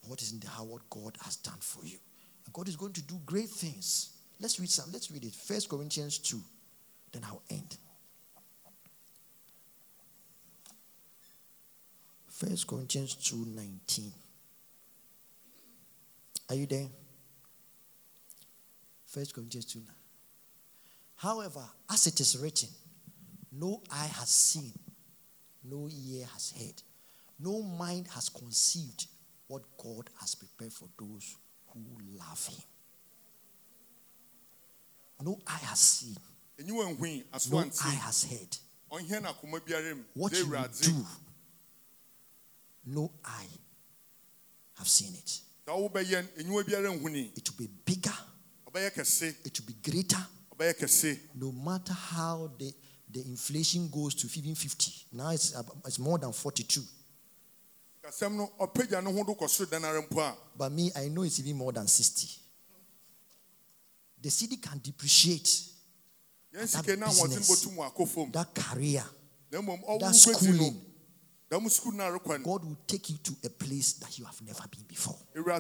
what 0.08 0.20
is 0.24 0.32
in 0.32 0.40
the 0.40 0.48
heart, 0.48 0.68
what 0.68 0.90
God 0.90 1.16
has 1.22 1.36
done 1.36 1.60
for 1.60 1.86
you. 1.86 1.98
And 2.46 2.54
God 2.54 2.68
is 2.68 2.76
going 2.76 2.94
to 2.94 3.04
do 3.04 3.20
great 3.24 3.50
things. 3.50 4.14
Let's 4.40 4.60
read 4.60 4.70
some. 4.70 4.92
Let's 4.92 5.12
read 5.12 5.24
it. 5.24 5.36
First 5.36 5.70
Corinthians 5.70 6.18
2. 6.18 6.42
Then 7.12 7.22
I'll 7.24 7.44
end. 7.52 7.78
First 12.30 12.66
Corinthians 12.66 13.14
2 13.14 13.46
19. 13.46 14.12
Are 16.52 16.56
you 16.56 16.66
there? 16.66 16.90
First 19.06 19.34
Corinthians 19.34 19.66
2 19.68 19.80
However, 21.16 21.64
as 21.90 22.08
it 22.08 22.20
is 22.20 22.38
written, 22.38 22.68
no 23.54 23.82
eye 23.90 24.10
has 24.16 24.28
seen, 24.28 24.74
no 25.64 25.88
ear 25.90 26.26
has 26.34 26.52
heard, 26.52 26.84
no 27.40 27.62
mind 27.62 28.10
has 28.14 28.28
conceived 28.28 29.06
what 29.48 29.62
God 29.82 30.10
has 30.20 30.36
prepared 30.36 30.74
for 30.74 30.90
those 31.00 31.38
who 31.68 31.80
love 32.20 32.46
Him. 32.48 32.64
No 35.24 35.40
eye 35.48 35.60
has 35.64 35.80
seen, 35.80 36.18
no 37.50 37.60
eye 37.86 37.96
has 38.02 38.24
heard. 38.30 38.58
What 40.16 40.34
you 40.38 40.44
do, 40.82 41.06
no 42.88 43.10
eye 43.24 43.48
have 44.78 44.88
seen 44.90 45.14
it. 45.16 45.40
It 47.36 47.50
will 47.50 47.68
be 47.68 47.70
bigger, 47.86 48.14
it 49.46 49.60
will 49.60 49.68
be 49.68 49.92
greater. 49.92 50.28
No 51.36 51.52
matter 51.52 51.94
how 51.94 52.52
the, 52.60 52.74
the 53.10 53.22
inflation 53.22 53.90
goes 53.90 54.14
to 54.16 54.28
even 54.40 54.56
50, 54.56 54.92
now 55.14 55.30
it's, 55.32 55.56
uh, 55.56 55.64
it's 55.86 55.98
more 56.00 56.18
than 56.20 56.32
42. 56.34 56.82
But 60.58 60.72
me, 60.72 60.92
I 60.96 61.08
know 61.10 61.24
it's 61.24 61.40
even 61.40 61.56
more 61.58 61.72
than 61.72 61.88
60. 61.88 62.28
The 64.22 64.30
cedi 64.30 64.58
can 64.62 64.80
depreciate. 64.84 65.50
That, 66.74 66.86
business, 67.30 67.48
that 68.32 68.54
career, 68.54 69.04
that 70.00 70.14
schooling. 70.16 70.82
God 71.52 72.64
will 72.64 72.78
take 72.88 73.10
you 73.10 73.18
to 73.24 73.34
a 73.46 73.50
place 73.50 73.94
that 73.94 74.18
you 74.18 74.26
have 74.26 74.42
never 74.42 74.64
been 74.70 74.86
before. 74.88 75.18
I 75.36 75.60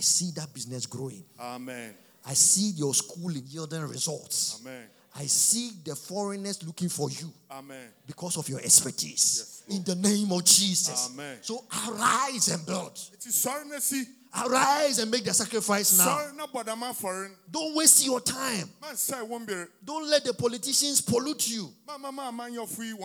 see 0.00 0.30
that 0.32 0.52
business 0.52 0.86
growing. 0.86 1.22
Amen. 1.38 1.94
I 2.26 2.34
see 2.34 2.70
your 2.70 2.94
schooling 2.94 3.44
yielding 3.46 3.82
results. 3.82 4.60
Amen. 4.60 4.88
I 5.14 5.26
see 5.26 5.70
the 5.84 5.94
foreigners 5.94 6.62
looking 6.64 6.88
for 6.88 7.10
you. 7.10 7.32
Amen. 7.50 7.88
Because 8.06 8.36
of 8.36 8.48
your 8.48 8.60
expertise. 8.60 9.62
Yes, 9.68 9.76
in 9.76 9.84
the 9.84 9.94
name 9.94 10.32
of 10.32 10.44
Jesus. 10.44 11.10
Amen. 11.12 11.38
So 11.40 11.64
arise 11.88 12.48
and 12.48 12.66
build. 12.66 12.98
It 13.12 13.24
is 13.24 13.34
sorry, 13.34 13.64
Arise 14.34 14.98
and 14.98 15.10
make 15.10 15.24
the 15.24 15.32
sacrifice 15.32 15.96
now. 15.96 16.18
Don't 17.50 17.74
waste 17.74 18.04
your 18.04 18.20
time. 18.20 18.70
Don't 19.84 20.08
let 20.08 20.24
the 20.24 20.34
politicians 20.34 21.00
pollute 21.00 21.48
you. 21.48 21.72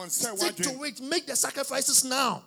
Stick 0.09 0.55
to 0.57 0.84
it. 0.84 1.01
Make 1.01 1.26
the 1.26 1.36
sacrifices 1.36 2.03
now. 2.03 2.43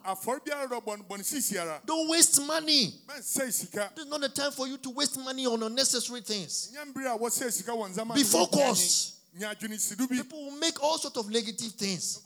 Don't 1.86 2.08
waste 2.10 2.40
money. 2.46 2.94
This 3.16 3.36
is 3.36 4.06
not 4.06 4.20
the 4.20 4.28
time 4.28 4.52
for 4.52 4.66
you 4.68 4.76
to 4.78 4.90
waste 4.90 5.18
money 5.18 5.46
on 5.46 5.62
unnecessary 5.62 6.20
things. 6.20 6.70
Be 8.14 8.22
focused. 8.22 9.15
People 9.38 10.44
will 10.46 10.58
make 10.58 10.82
all 10.82 10.98
sorts 10.98 11.16
of 11.18 11.28
negative 11.30 11.72
things. 11.72 12.20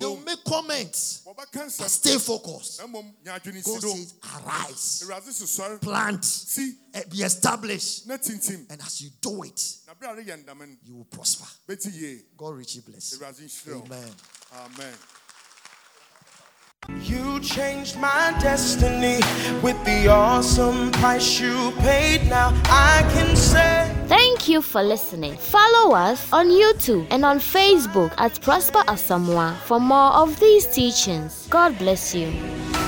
They 0.00 0.06
will 0.06 0.16
make 0.24 0.44
comments. 0.44 1.22
But 1.24 1.90
stay 1.90 2.18
focused. 2.18 2.80
God 2.80 3.82
says, 3.82 4.14
arise, 4.42 5.04
plant, 5.80 6.24
eh, 6.94 7.02
be 7.10 7.22
established. 7.22 8.06
And 8.08 8.80
as 8.82 9.00
you 9.02 9.10
do 9.20 9.42
it, 9.44 9.76
you 10.84 10.94
will 10.96 11.04
prosper. 11.04 11.46
God 12.36 12.56
richly 12.56 12.82
bless. 12.86 13.20
Amen. 13.68 14.10
Amen. 14.52 14.94
You 17.00 17.40
changed 17.40 17.96
my 17.98 18.36
destiny 18.40 19.20
with 19.62 19.82
the 19.84 20.08
awesome 20.08 20.90
price 20.92 21.40
you 21.40 21.72
paid. 21.78 22.28
Now 22.28 22.52
I 22.66 23.08
can 23.14 23.36
say. 23.36 23.93
Thank 24.44 24.56
you 24.56 24.60
for 24.60 24.82
listening. 24.82 25.38
Follow 25.38 25.96
us 25.96 26.30
on 26.30 26.50
YouTube 26.50 27.06
and 27.10 27.24
on 27.24 27.38
Facebook 27.38 28.12
at 28.18 28.38
Prosper 28.42 28.80
Asamoah 28.80 29.56
for 29.60 29.80
more 29.80 30.12
of 30.12 30.38
these 30.38 30.66
teachings. 30.66 31.46
God 31.48 31.78
bless 31.78 32.14
you. 32.14 32.83